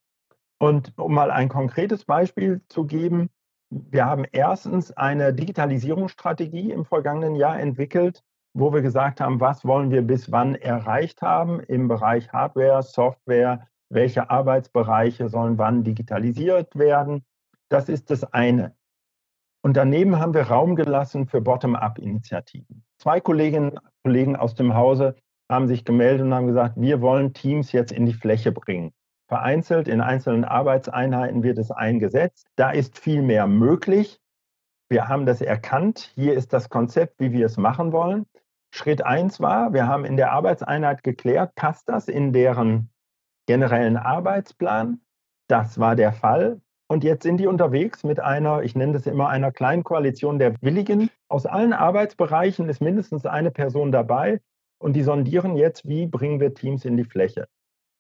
[0.60, 3.30] Und um mal ein konkretes Beispiel zu geben,
[3.92, 9.92] wir haben erstens eine Digitalisierungsstrategie im vergangenen Jahr entwickelt, wo wir gesagt haben, was wollen
[9.92, 17.24] wir bis wann erreicht haben im Bereich Hardware, Software, welche Arbeitsbereiche sollen wann digitalisiert werden.
[17.70, 18.76] Das ist das eine.
[19.64, 22.84] Und daneben haben wir Raum gelassen für Bottom-up-Initiativen.
[22.98, 25.16] Zwei Kolleginnen und Kollegen aus dem Hause
[25.50, 28.94] haben sich gemeldet und haben gesagt, wir wollen Teams jetzt in die Fläche bringen.
[29.34, 32.46] Vereinzelt in einzelnen Arbeitseinheiten wird es eingesetzt.
[32.56, 34.20] Da ist viel mehr möglich.
[34.90, 36.12] Wir haben das erkannt.
[36.14, 38.28] Hier ist das Konzept, wie wir es machen wollen.
[38.70, 42.92] Schritt eins war, wir haben in der Arbeitseinheit geklärt, passt das in deren
[43.48, 45.02] generellen Arbeitsplan?
[45.48, 46.62] Das war der Fall.
[46.88, 50.62] Und jetzt sind die unterwegs mit einer, ich nenne das immer einer kleinen Koalition der
[50.62, 51.10] Willigen.
[51.28, 54.42] Aus allen Arbeitsbereichen ist mindestens eine Person dabei
[54.78, 57.48] und die sondieren jetzt, wie bringen wir Teams in die Fläche.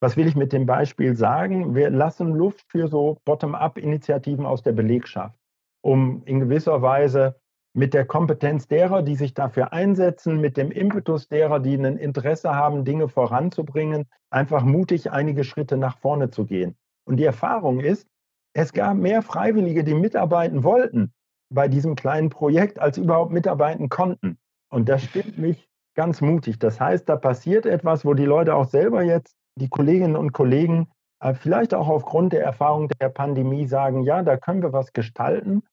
[0.03, 1.75] Was will ich mit dem Beispiel sagen?
[1.75, 5.39] Wir lassen Luft für so Bottom-up-Initiativen aus der Belegschaft,
[5.81, 7.39] um in gewisser Weise
[7.73, 12.53] mit der Kompetenz derer, die sich dafür einsetzen, mit dem Impetus derer, die ein Interesse
[12.53, 16.75] haben, Dinge voranzubringen, einfach mutig einige Schritte nach vorne zu gehen.
[17.05, 18.05] Und die Erfahrung ist,
[18.53, 21.13] es gab mehr Freiwillige, die mitarbeiten wollten
[21.49, 24.37] bei diesem kleinen Projekt, als überhaupt mitarbeiten konnten.
[24.69, 26.59] Und das stimmt mich ganz mutig.
[26.59, 30.87] Das heißt, da passiert etwas, wo die Leute auch selber jetzt die Kolleginnen und Kollegen
[31.19, 35.63] äh, vielleicht auch aufgrund der Erfahrung der Pandemie sagen, ja, da können wir was gestalten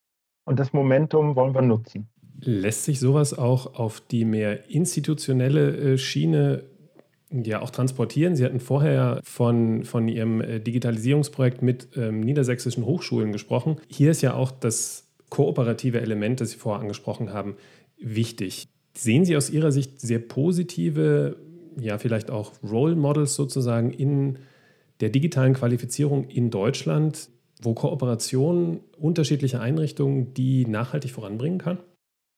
[0.45, 2.07] und das Momentum wollen wir nutzen.
[2.39, 6.63] Lässt sich sowas auch auf die mehr institutionelle äh, Schiene
[7.31, 8.35] ja auch transportieren?
[8.35, 13.77] Sie hatten vorher von, von Ihrem äh, Digitalisierungsprojekt mit ähm, niedersächsischen Hochschulen gesprochen.
[13.87, 17.55] Hier ist ja auch das kooperative Element, das Sie vorher angesprochen haben,
[17.97, 18.67] wichtig.
[18.97, 21.37] Sehen Sie aus Ihrer Sicht sehr positive
[21.77, 24.39] ja vielleicht auch Role Models sozusagen in
[24.99, 27.29] der digitalen Qualifizierung in Deutschland,
[27.61, 31.79] wo Kooperation unterschiedlicher Einrichtungen die nachhaltig voranbringen kann?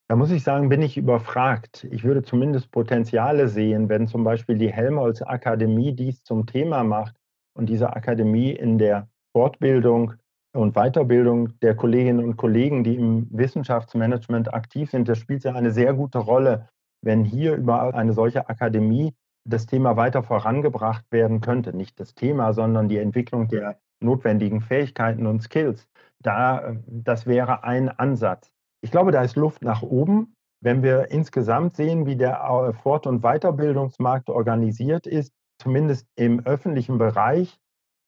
[0.10, 1.88] Da muss ich sagen, bin ich überfragt.
[1.92, 7.16] Ich würde zumindest Potenziale sehen, wenn zum Beispiel die Helmholtz Akademie dies zum Thema macht
[7.58, 10.14] und diese Akademie in der Fortbildung
[10.56, 15.72] und Weiterbildung der Kolleginnen und Kollegen, die im Wissenschaftsmanagement aktiv sind, das spielt ja eine
[15.72, 16.68] sehr gute Rolle,
[17.02, 19.14] wenn hier über eine solche Akademie
[19.46, 21.76] das Thema weiter vorangebracht werden könnte.
[21.76, 25.88] Nicht das Thema, sondern die Entwicklung der notwendigen Fähigkeiten und Skills.
[26.22, 28.52] Da, das wäre ein Ansatz.
[28.82, 30.36] Ich glaube, da ist Luft nach oben.
[30.62, 37.60] Wenn wir insgesamt sehen, wie der Fort- und Weiterbildungsmarkt organisiert ist, zumindest im öffentlichen Bereich,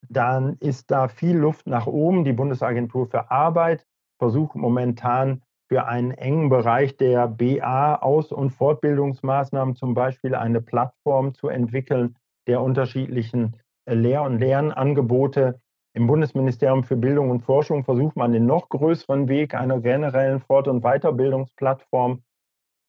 [0.09, 2.23] dann ist da viel Luft nach oben.
[2.23, 3.85] Die Bundesagentur für Arbeit
[4.19, 11.33] versucht momentan für einen engen Bereich der BA Aus- und Fortbildungsmaßnahmen zum Beispiel eine Plattform
[11.33, 12.15] zu entwickeln
[12.47, 15.59] der unterschiedlichen äh, Lehr- und Lernangebote.
[15.93, 20.67] Im Bundesministerium für Bildung und Forschung versucht man den noch größeren Weg einer generellen Fort-
[20.67, 22.21] und Weiterbildungsplattform.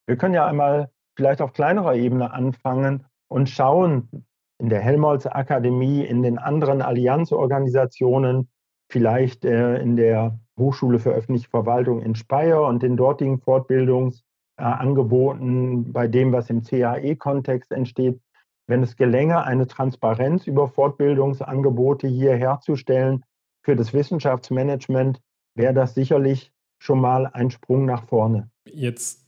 [0.07, 4.27] Wir können ja einmal vielleicht auf kleinerer Ebene anfangen und schauen
[4.59, 8.49] in der Helmholtz Akademie, in den anderen Allianzorganisationen,
[8.91, 16.09] vielleicht äh, in der Hochschule für öffentliche Verwaltung in Speyer und den dortigen Fortbildungsangeboten, bei
[16.09, 18.21] dem, was im CAE-Kontext entsteht,
[18.67, 23.25] wenn es gelänge, eine Transparenz über Fortbildungsangebote hier herzustellen
[23.63, 25.21] für das Wissenschaftsmanagement,
[25.55, 28.51] wäre das sicherlich schon mal ein Sprung nach vorne.
[28.65, 29.27] Jetzt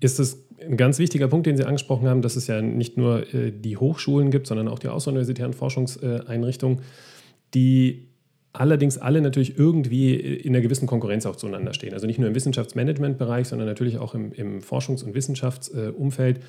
[0.00, 3.32] ist es ein ganz wichtiger Punkt, den Sie angesprochen haben, dass es ja nicht nur
[3.34, 6.82] äh, die Hochschulen gibt, sondern auch die außeruniversitären Forschungseinrichtungen,
[7.54, 8.07] die
[8.58, 11.94] allerdings alle natürlich irgendwie in einer gewissen Konkurrenz auch zueinander stehen.
[11.94, 16.40] Also nicht nur im Wissenschaftsmanagementbereich, sondern natürlich auch im, im Forschungs- und Wissenschaftsumfeld.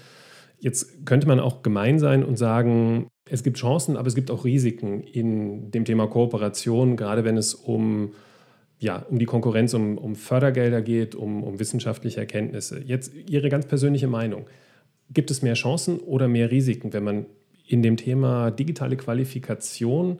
[0.59, 4.43] Jetzt könnte man auch gemein sein und sagen, es gibt Chancen, aber es gibt auch
[4.43, 8.13] Risiken in dem Thema Kooperation, gerade wenn es um,
[8.79, 12.81] ja, um die Konkurrenz, um, um Fördergelder geht, um, um wissenschaftliche Erkenntnisse.
[12.83, 14.47] Jetzt Ihre ganz persönliche Meinung.
[15.11, 17.25] Gibt es mehr Chancen oder mehr Risiken, wenn man
[17.67, 20.19] in dem Thema digitale Qualifikation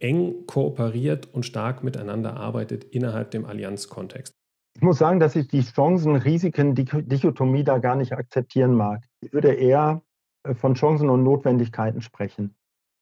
[0.00, 4.34] eng kooperiert und stark miteinander arbeitet innerhalb dem Allianzkontext.
[4.76, 9.04] Ich muss sagen, dass ich die Chancen-Risiken-Dichotomie da gar nicht akzeptieren mag.
[9.20, 10.02] Ich würde eher
[10.44, 12.54] äh, von Chancen und Notwendigkeiten sprechen.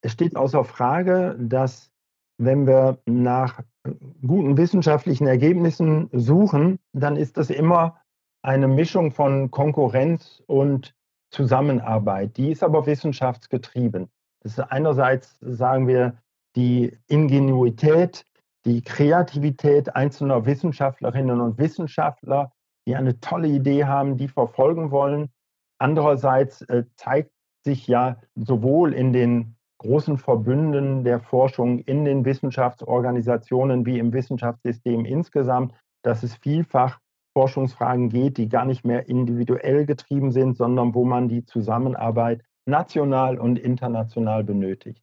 [0.03, 1.91] Es steht außer Frage, dass
[2.39, 3.93] wenn wir nach äh,
[4.27, 8.01] guten wissenschaftlichen Ergebnissen suchen, dann ist das immer
[8.43, 10.95] eine Mischung von Konkurrenz und
[11.31, 12.37] Zusammenarbeit.
[12.37, 14.09] Die ist aber wissenschaftsgetrieben.
[14.43, 16.17] Das ist einerseits, sagen wir,
[16.57, 18.25] die Ingenuität,
[18.65, 22.53] die Kreativität einzelner Wissenschaftlerinnen und Wissenschaftler,
[22.87, 25.31] die eine tolle Idee haben, die verfolgen wollen.
[25.79, 27.31] Andererseits äh, zeigt
[27.65, 35.05] sich ja sowohl in den großen Verbünden der Forschung in den Wissenschaftsorganisationen wie im Wissenschaftssystem
[35.05, 36.99] insgesamt, dass es vielfach
[37.33, 43.39] Forschungsfragen geht, die gar nicht mehr individuell getrieben sind, sondern wo man die Zusammenarbeit national
[43.39, 45.03] und international benötigt.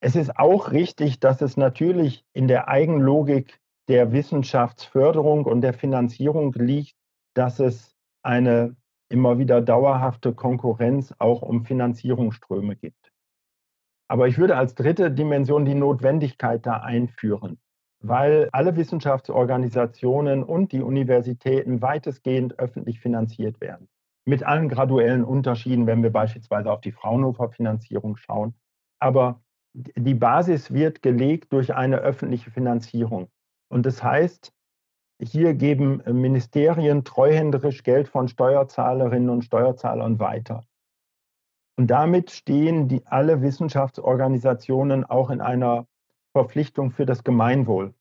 [0.00, 6.54] Es ist auch richtig, dass es natürlich in der Eigenlogik der Wissenschaftsförderung und der Finanzierung
[6.54, 6.96] liegt,
[7.34, 8.76] dass es eine
[9.10, 13.12] immer wieder dauerhafte Konkurrenz auch um Finanzierungsströme gibt.
[14.08, 17.58] Aber ich würde als dritte Dimension die Notwendigkeit da einführen,
[18.00, 23.88] weil alle Wissenschaftsorganisationen und die Universitäten weitestgehend öffentlich finanziert werden.
[24.24, 28.54] Mit allen graduellen Unterschieden, wenn wir beispielsweise auf die Fraunhofer-Finanzierung schauen.
[28.98, 29.40] Aber
[29.72, 33.28] die Basis wird gelegt durch eine öffentliche Finanzierung.
[33.68, 34.52] Und das heißt,
[35.22, 40.64] hier geben Ministerien treuhänderisch Geld von Steuerzahlerinnen und Steuerzahlern weiter.
[41.76, 45.86] Und damit stehen die, alle Wissenschaftsorganisationen auch in einer
[46.32, 47.94] Verpflichtung für das Gemeinwohl.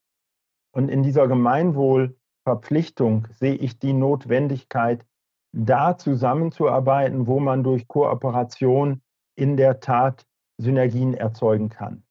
[0.72, 5.06] Und in dieser Gemeinwohlverpflichtung sehe ich die Notwendigkeit,
[5.52, 9.02] da zusammenzuarbeiten, wo man durch Kooperation
[9.36, 10.26] in der Tat
[10.60, 12.04] Synergien erzeugen kann.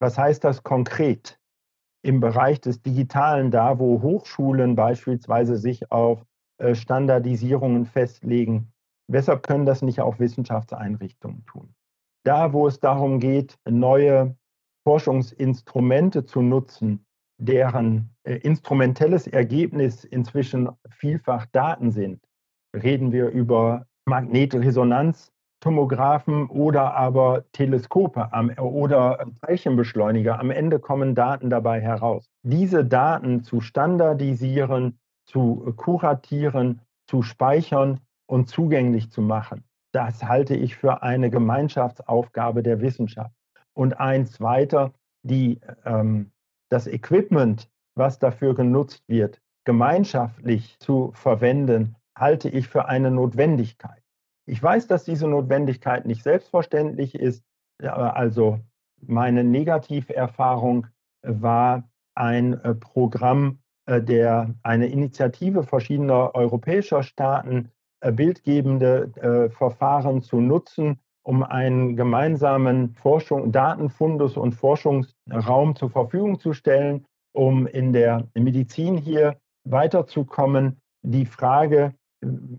[0.00, 1.38] Was heißt das konkret?
[2.02, 6.24] Im Bereich des Digitalen, da wo Hochschulen beispielsweise sich auf
[6.58, 8.72] äh, Standardisierungen festlegen,
[9.08, 11.74] weshalb können das nicht auch Wissenschaftseinrichtungen tun?
[12.24, 14.36] Da, wo es darum geht, neue
[14.86, 17.06] Forschungsinstrumente zu nutzen,
[17.38, 22.22] deren äh, instrumentelles Ergebnis inzwischen vielfach Daten sind,
[22.74, 25.33] reden wir über Magnetresonanz,
[25.64, 30.38] Tomographen oder aber Teleskope am, oder Teilchenbeschleuniger.
[30.38, 32.28] Am Ende kommen Daten dabei heraus.
[32.42, 40.76] Diese Daten zu standardisieren, zu kuratieren, zu speichern und zugänglich zu machen, das halte ich
[40.76, 43.34] für eine Gemeinschaftsaufgabe der Wissenschaft.
[43.72, 46.30] Und eins weiter, die, ähm,
[46.68, 54.03] das Equipment, was dafür genutzt wird, gemeinschaftlich zu verwenden, halte ich für eine Notwendigkeit.
[54.46, 57.44] Ich weiß, dass diese Notwendigkeit nicht selbstverständlich ist.
[57.78, 58.60] Also
[59.00, 60.86] meine Negativerfahrung
[61.22, 67.70] war ein äh, Programm, äh, der eine Initiative verschiedener europäischer Staaten
[68.00, 76.52] äh, bildgebende Verfahren zu nutzen, um einen gemeinsamen Forschung, Datenfundus und Forschungsraum zur Verfügung zu
[76.52, 80.80] stellen, um in der Medizin hier weiterzukommen.
[81.02, 81.94] Die Frage,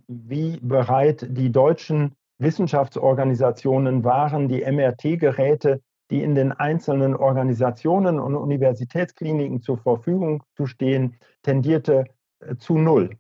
[0.08, 9.62] wie bereit die deutschen Wissenschaftsorganisationen waren, die MRT-Geräte, die in den einzelnen Organisationen und Universitätskliniken
[9.62, 12.06] zur Verfügung zu stehen, tendierte
[12.40, 13.12] äh, zu Null.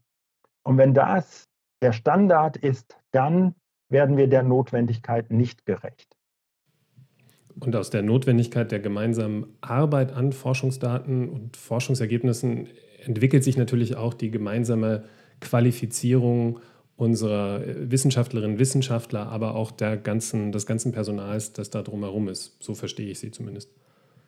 [0.64, 1.48] Und wenn das
[1.82, 3.56] der Standard ist, dann
[3.89, 6.16] werden wir der Notwendigkeit nicht gerecht.
[7.60, 12.68] Und aus der Notwendigkeit der gemeinsamen Arbeit an Forschungsdaten und Forschungsergebnissen
[13.04, 15.06] entwickelt sich natürlich auch die gemeinsame
[15.42, 16.60] Qualifizierung
[16.98, 22.62] unserer Wissenschaftlerinnen und Wissenschaftler, aber auch der ganzen, des ganzen Personals, das da drumherum ist.
[22.64, 23.70] So verstehe ich sie zumindest.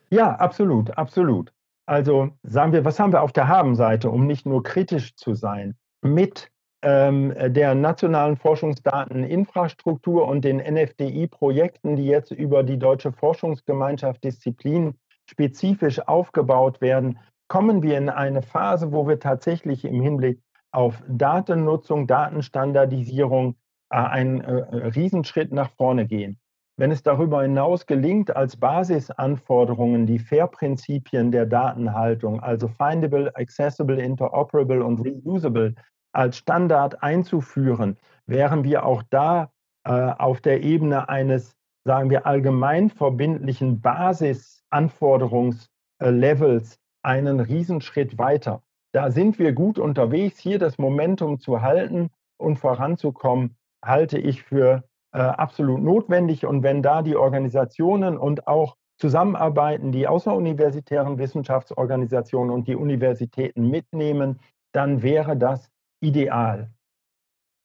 [0.10, 1.54] Ja, absolut, absolut.
[1.86, 5.76] Also sagen wir, was haben wir auf der Habenseite, um nicht nur kritisch zu sein?
[6.02, 6.52] Mit
[6.82, 14.96] ähm, der nationalen Forschungsdateninfrastruktur und den NFDI-Projekten, die jetzt über die Deutsche Forschungsgemeinschaft Disziplin
[15.30, 20.40] spezifisch aufgebaut werden, kommen wir in eine Phase, wo wir tatsächlich im Hinblick
[20.72, 23.56] auf Datennutzung, Datenstandardisierung
[23.90, 26.40] äh, einen äh, Riesenschritt nach vorne gehen.
[26.80, 34.84] Wenn es darüber hinaus gelingt, als Basisanforderungen die FAIR-Prinzipien der Datenhaltung, also Findable, Accessible, Interoperable
[34.84, 35.74] und Reusable,
[36.12, 37.98] als Standard einzuführen,
[38.28, 39.50] wären wir auch da
[39.86, 48.62] äh, auf der Ebene eines, sagen wir, allgemein verbindlichen Basisanforderungslevels einen Riesenschritt weiter.
[48.98, 50.40] Da sind wir gut unterwegs.
[50.40, 56.48] Hier das Momentum zu halten und voranzukommen, halte ich für äh, absolut notwendig.
[56.48, 64.40] Und wenn da die Organisationen und auch zusammenarbeiten, die außeruniversitären Wissenschaftsorganisationen und die Universitäten mitnehmen,
[64.72, 65.70] dann wäre das
[66.02, 66.72] ideal.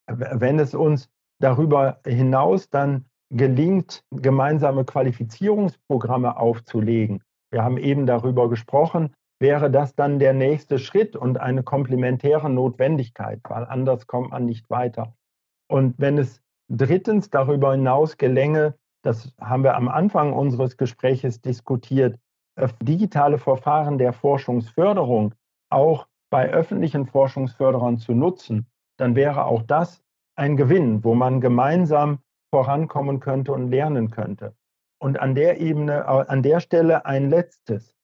[0.07, 1.09] Wenn es uns
[1.41, 10.19] darüber hinaus dann gelingt, gemeinsame Qualifizierungsprogramme aufzulegen, wir haben eben darüber gesprochen, wäre das dann
[10.19, 15.15] der nächste Schritt und eine komplementäre Notwendigkeit, weil anders kommt man nicht weiter.
[15.69, 22.19] Und wenn es drittens darüber hinaus gelänge, das haben wir am Anfang unseres Gespräches diskutiert,
[22.57, 25.35] äh, digitale Verfahren der Forschungsförderung
[25.71, 28.67] auch bei öffentlichen Forschungsförderern zu nutzen,
[28.97, 30.03] dann wäre auch das
[30.37, 32.21] ein Gewinn, wo man gemeinsam
[32.55, 34.55] vorankommen könnte und lernen könnte.
[34.99, 37.97] Und an der Ebene, äh, an der Stelle ein letztes.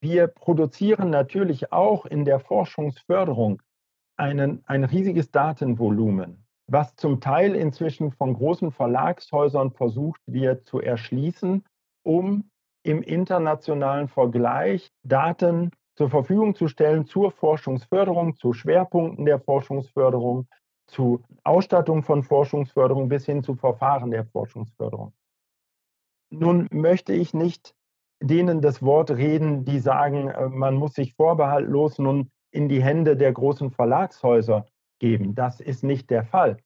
[0.00, 3.62] Wir produzieren natürlich auch in der Forschungsförderung
[4.16, 11.64] einen, ein riesiges Datenvolumen, was zum Teil inzwischen von großen Verlagshäusern versucht wird zu erschließen,
[12.02, 12.50] um
[12.82, 20.46] im internationalen Vergleich Daten zur Verfügung zu stellen zur Forschungsförderung, zu Schwerpunkten der Forschungsförderung,
[20.86, 25.12] zu Ausstattung von Forschungsförderung bis hin zu Verfahren der Forschungsförderung.
[26.30, 27.74] Nun möchte ich nicht
[28.22, 33.16] denen das Wort reden, die sagen, äh, man muss sich vorbehaltlos nun in die Hände
[33.16, 34.66] der großen Verlagshäuser
[34.98, 35.34] geben.
[35.34, 36.58] Das ist nicht der Fall.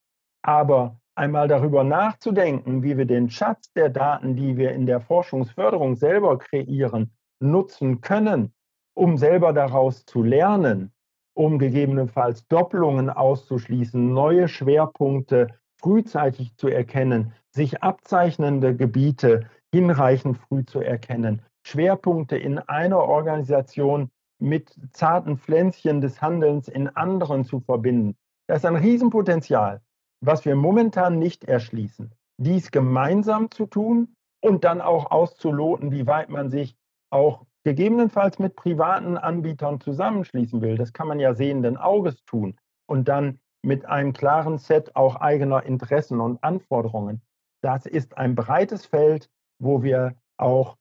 [0.42, 5.96] Aber einmal darüber nachzudenken, wie wir den Schatz der Daten, die wir in der Forschungsförderung
[5.96, 8.52] selber kreieren, nutzen können,
[8.94, 10.92] um selber daraus zu lernen,
[11.34, 15.48] um gegebenenfalls Doppelungen auszuschließen, neue Schwerpunkte
[15.80, 24.10] frühzeitig zu erkennen, sich abzeichnende Gebiete hinreichend früh zu erkennen, Schwerpunkte in einer Organisation
[24.40, 28.16] mit zarten Pflänzchen des Handelns in anderen zu verbinden.
[28.48, 29.82] Das ist ein Riesenpotenzial,
[30.20, 32.12] was wir momentan nicht erschließen.
[32.38, 36.76] Dies gemeinsam zu tun und dann auch auszuloten, wie weit man sich
[37.10, 40.76] auch gegebenenfalls mit privaten Anbietern zusammenschließen will.
[40.76, 42.56] Das kann man ja sehenden Auges tun
[42.86, 47.20] und dann mit einem klaren Set auch eigener Interessen und Anforderungen.
[47.62, 49.28] Das ist ein breites Feld,
[49.60, 50.76] wo wir auch,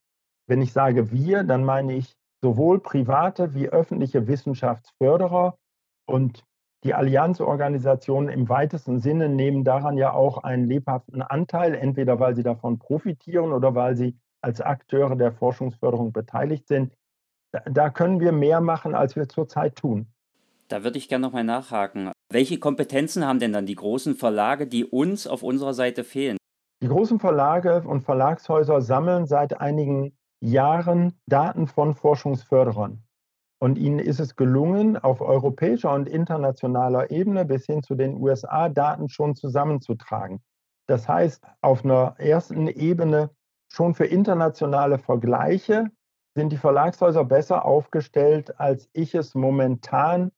[0.48, 5.58] wenn ich sage wir, dann meine ich sowohl private wie öffentliche Wissenschaftsförderer
[6.08, 6.44] und
[6.86, 12.44] die Allianzorganisationen im weitesten Sinne nehmen daran ja auch einen lebhaften Anteil, entweder weil sie
[12.44, 16.94] davon profitieren oder weil sie als Akteure der Forschungsförderung beteiligt sind.
[17.66, 20.08] Da können wir mehr machen, als wir zurzeit tun.
[20.70, 22.12] Da würde ich gerne nochmal nachhaken.
[22.32, 26.39] Welche Kompetenzen haben denn dann die großen Verlage, die uns auf unserer Seite fehlen?
[26.82, 33.04] Die großen Verlage und Verlagshäuser sammeln seit einigen Jahren Daten von Forschungsförderern.
[33.62, 38.70] Und ihnen ist es gelungen, auf europäischer und internationaler Ebene bis hin zu den USA
[38.70, 40.42] Daten schon zusammenzutragen.
[40.88, 43.30] Das heißt, auf einer ersten Ebene
[43.70, 45.92] schon für internationale Vergleiche
[46.36, 50.32] sind die Verlagshäuser besser aufgestellt, als ich es momentan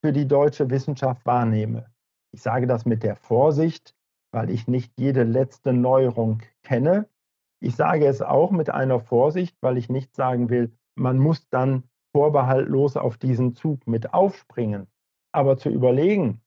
[0.00, 1.86] für die deutsche Wissenschaft wahrnehme.
[2.30, 3.96] Ich sage das mit der Vorsicht,
[4.32, 7.08] weil ich nicht jede letzte Neuerung kenne.
[7.60, 11.84] Ich sage es auch mit einer Vorsicht, weil ich nicht sagen will, man muss dann
[12.12, 14.86] vorbehaltlos auf diesen Zug mit aufspringen.
[15.32, 16.40] Aber zu überlegen,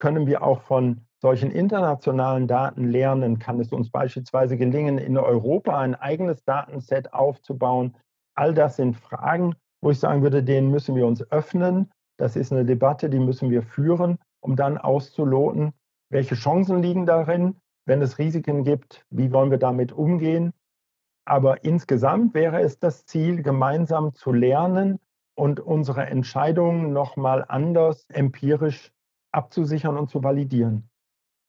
[0.00, 5.78] können wir auch von solchen internationalen Daten lernen, kann es uns beispielsweise gelingen, in Europa
[5.78, 7.96] ein eigenes Datenset aufzubauen.
[8.34, 11.90] All das sind Fragen, wo ich sagen würde, denen müssen wir uns öffnen.
[12.18, 15.72] Das ist eine Debatte, die müssen wir führen, um dann auszuloten,
[16.14, 17.56] welche Chancen liegen darin?
[17.86, 20.52] Wenn es Risiken gibt, wie wollen wir damit umgehen?
[21.26, 25.00] Aber insgesamt wäre es das Ziel, gemeinsam zu lernen
[25.34, 28.92] und unsere Entscheidungen nochmal anders empirisch
[29.32, 30.88] abzusichern und zu validieren.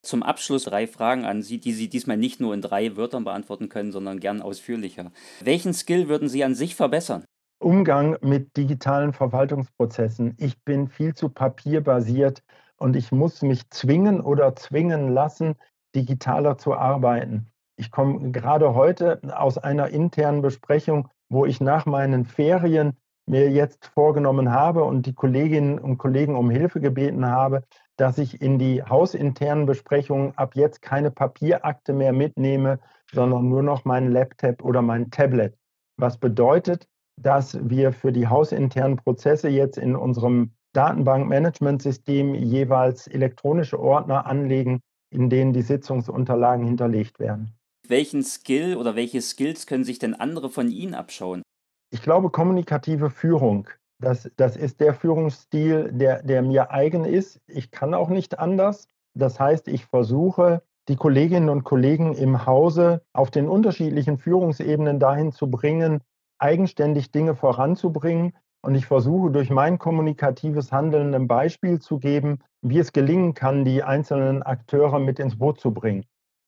[0.01, 3.69] Zum Abschluss drei Fragen an Sie, die Sie diesmal nicht nur in drei Wörtern beantworten
[3.69, 5.11] können, sondern gern ausführlicher.
[5.43, 7.23] Welchen Skill würden Sie an sich verbessern?
[7.59, 10.35] Umgang mit digitalen Verwaltungsprozessen.
[10.39, 12.43] Ich bin viel zu papierbasiert
[12.77, 15.55] und ich muss mich zwingen oder zwingen lassen,
[15.95, 17.47] digitaler zu arbeiten.
[17.77, 22.97] Ich komme gerade heute aus einer internen Besprechung, wo ich nach meinen Ferien
[23.27, 27.63] mir jetzt vorgenommen habe und die Kolleginnen und Kollegen um Hilfe gebeten habe,
[27.97, 32.79] dass ich in die hausinternen Besprechungen ab jetzt keine Papierakte mehr mitnehme,
[33.11, 35.57] sondern nur noch meinen Laptop oder mein Tablet.
[35.97, 44.25] Was bedeutet, dass wir für die hausinternen Prozesse jetzt in unserem Datenbankmanagementsystem jeweils elektronische Ordner
[44.25, 47.51] anlegen, in denen die Sitzungsunterlagen hinterlegt werden.
[47.87, 51.43] Welchen Skill oder welche Skills können sich denn andere von Ihnen abschauen?
[51.91, 53.69] Ich glaube, kommunikative Führung,
[54.01, 57.39] das, das ist der Führungsstil, der, der mir eigen ist.
[57.47, 58.87] Ich kann auch nicht anders.
[59.13, 65.31] Das heißt, ich versuche, die Kolleginnen und Kollegen im Hause auf den unterschiedlichen Führungsebenen dahin
[65.31, 66.01] zu bringen,
[66.37, 68.33] eigenständig Dinge voranzubringen.
[68.65, 73.63] Und ich versuche durch mein kommunikatives Handeln ein Beispiel zu geben, wie es gelingen kann,
[73.63, 76.03] die einzelnen Akteure mit ins Boot zu bringen.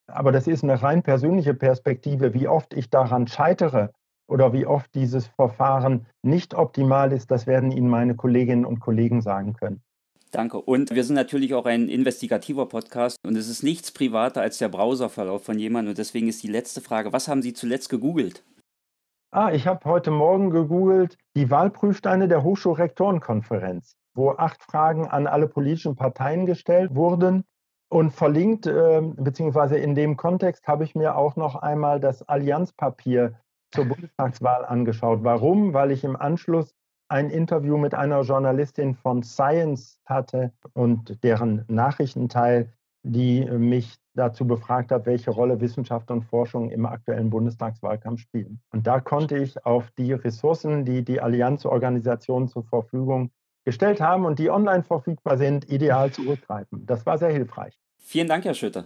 [0.08, 2.34] Aber das ist eine rein persönliche Perspektive.
[2.34, 3.92] Wie oft ich daran scheitere
[4.28, 9.22] oder wie oft dieses Verfahren nicht optimal ist, das werden Ihnen meine Kolleginnen und Kollegen
[9.22, 9.84] sagen können.
[10.32, 10.58] Danke.
[10.58, 14.70] Und wir sind natürlich auch ein investigativer Podcast und es ist nichts privater als der
[14.70, 15.92] Browserverlauf von jemandem.
[15.92, 18.44] Und deswegen ist die letzte Frage, was haben Sie zuletzt gegoogelt?
[19.32, 25.50] Ah, ich habe heute Morgen gegoogelt die Wahlprüfsteine der Hochschulrektorenkonferenz, wo acht Fragen an alle
[25.50, 27.44] politischen Parteien gestellt wurden.
[27.90, 33.40] Und verlinkt, äh, beziehungsweise in dem Kontext habe ich mir auch noch einmal das Allianzpapier
[33.74, 35.24] zur Bundestagswahl angeschaut.
[35.24, 35.74] Warum?
[35.74, 36.74] Weil ich im Anschluss
[37.10, 42.74] ein Interview mit einer Journalistin von Science hatte und deren Nachrichtenteil,
[43.04, 48.60] die mich dazu befragt hat, welche Rolle Wissenschaft und Forschung im aktuellen Bundestagswahlkampf spielen.
[48.72, 53.32] Und da konnte ich auf die Ressourcen, die die Allianzorganisationen zur Verfügung
[53.64, 56.86] gestellt haben und die online verfügbar sind, ideal zurückgreifen.
[56.86, 57.78] Das war sehr hilfreich.
[58.00, 58.86] Vielen Dank, Herr Schütte.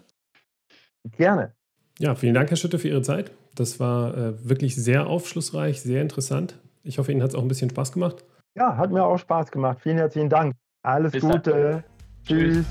[1.17, 1.53] Gerne.
[1.99, 3.31] Ja, vielen Dank, Herr Schütte, für Ihre Zeit.
[3.55, 6.57] Das war äh, wirklich sehr aufschlussreich, sehr interessant.
[6.83, 8.25] Ich hoffe, Ihnen hat es auch ein bisschen Spaß gemacht.
[8.55, 9.79] Ja, hat mir auch Spaß gemacht.
[9.81, 10.55] Vielen herzlichen Dank.
[10.81, 11.51] Alles Bis Gute.
[11.51, 11.83] Dann.
[12.25, 12.65] Tschüss.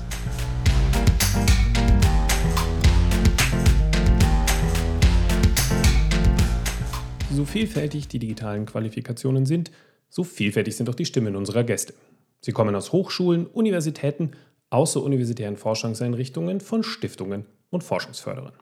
[7.41, 9.71] So vielfältig die digitalen Qualifikationen sind,
[10.09, 11.95] so vielfältig sind auch die Stimmen unserer Gäste.
[12.39, 14.33] Sie kommen aus Hochschulen, Universitäten,
[14.69, 18.53] außeruniversitären Forschungseinrichtungen, von Stiftungen und Forschungsförderern.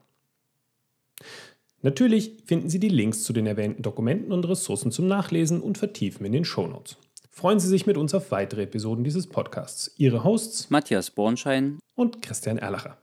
[1.81, 6.25] Natürlich finden Sie die Links zu den erwähnten Dokumenten und Ressourcen zum Nachlesen und Vertiefen
[6.25, 6.95] in den Shownotes.
[7.29, 9.91] Freuen Sie sich mit uns auf weitere Episoden dieses Podcasts.
[9.97, 12.97] Ihre Hosts Matthias Bornschein und Christian Erlacher.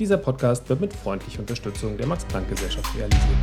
[0.00, 3.38] Dieser Podcast wird mit freundlicher Unterstützung der Max-Planck-Gesellschaft realisiert.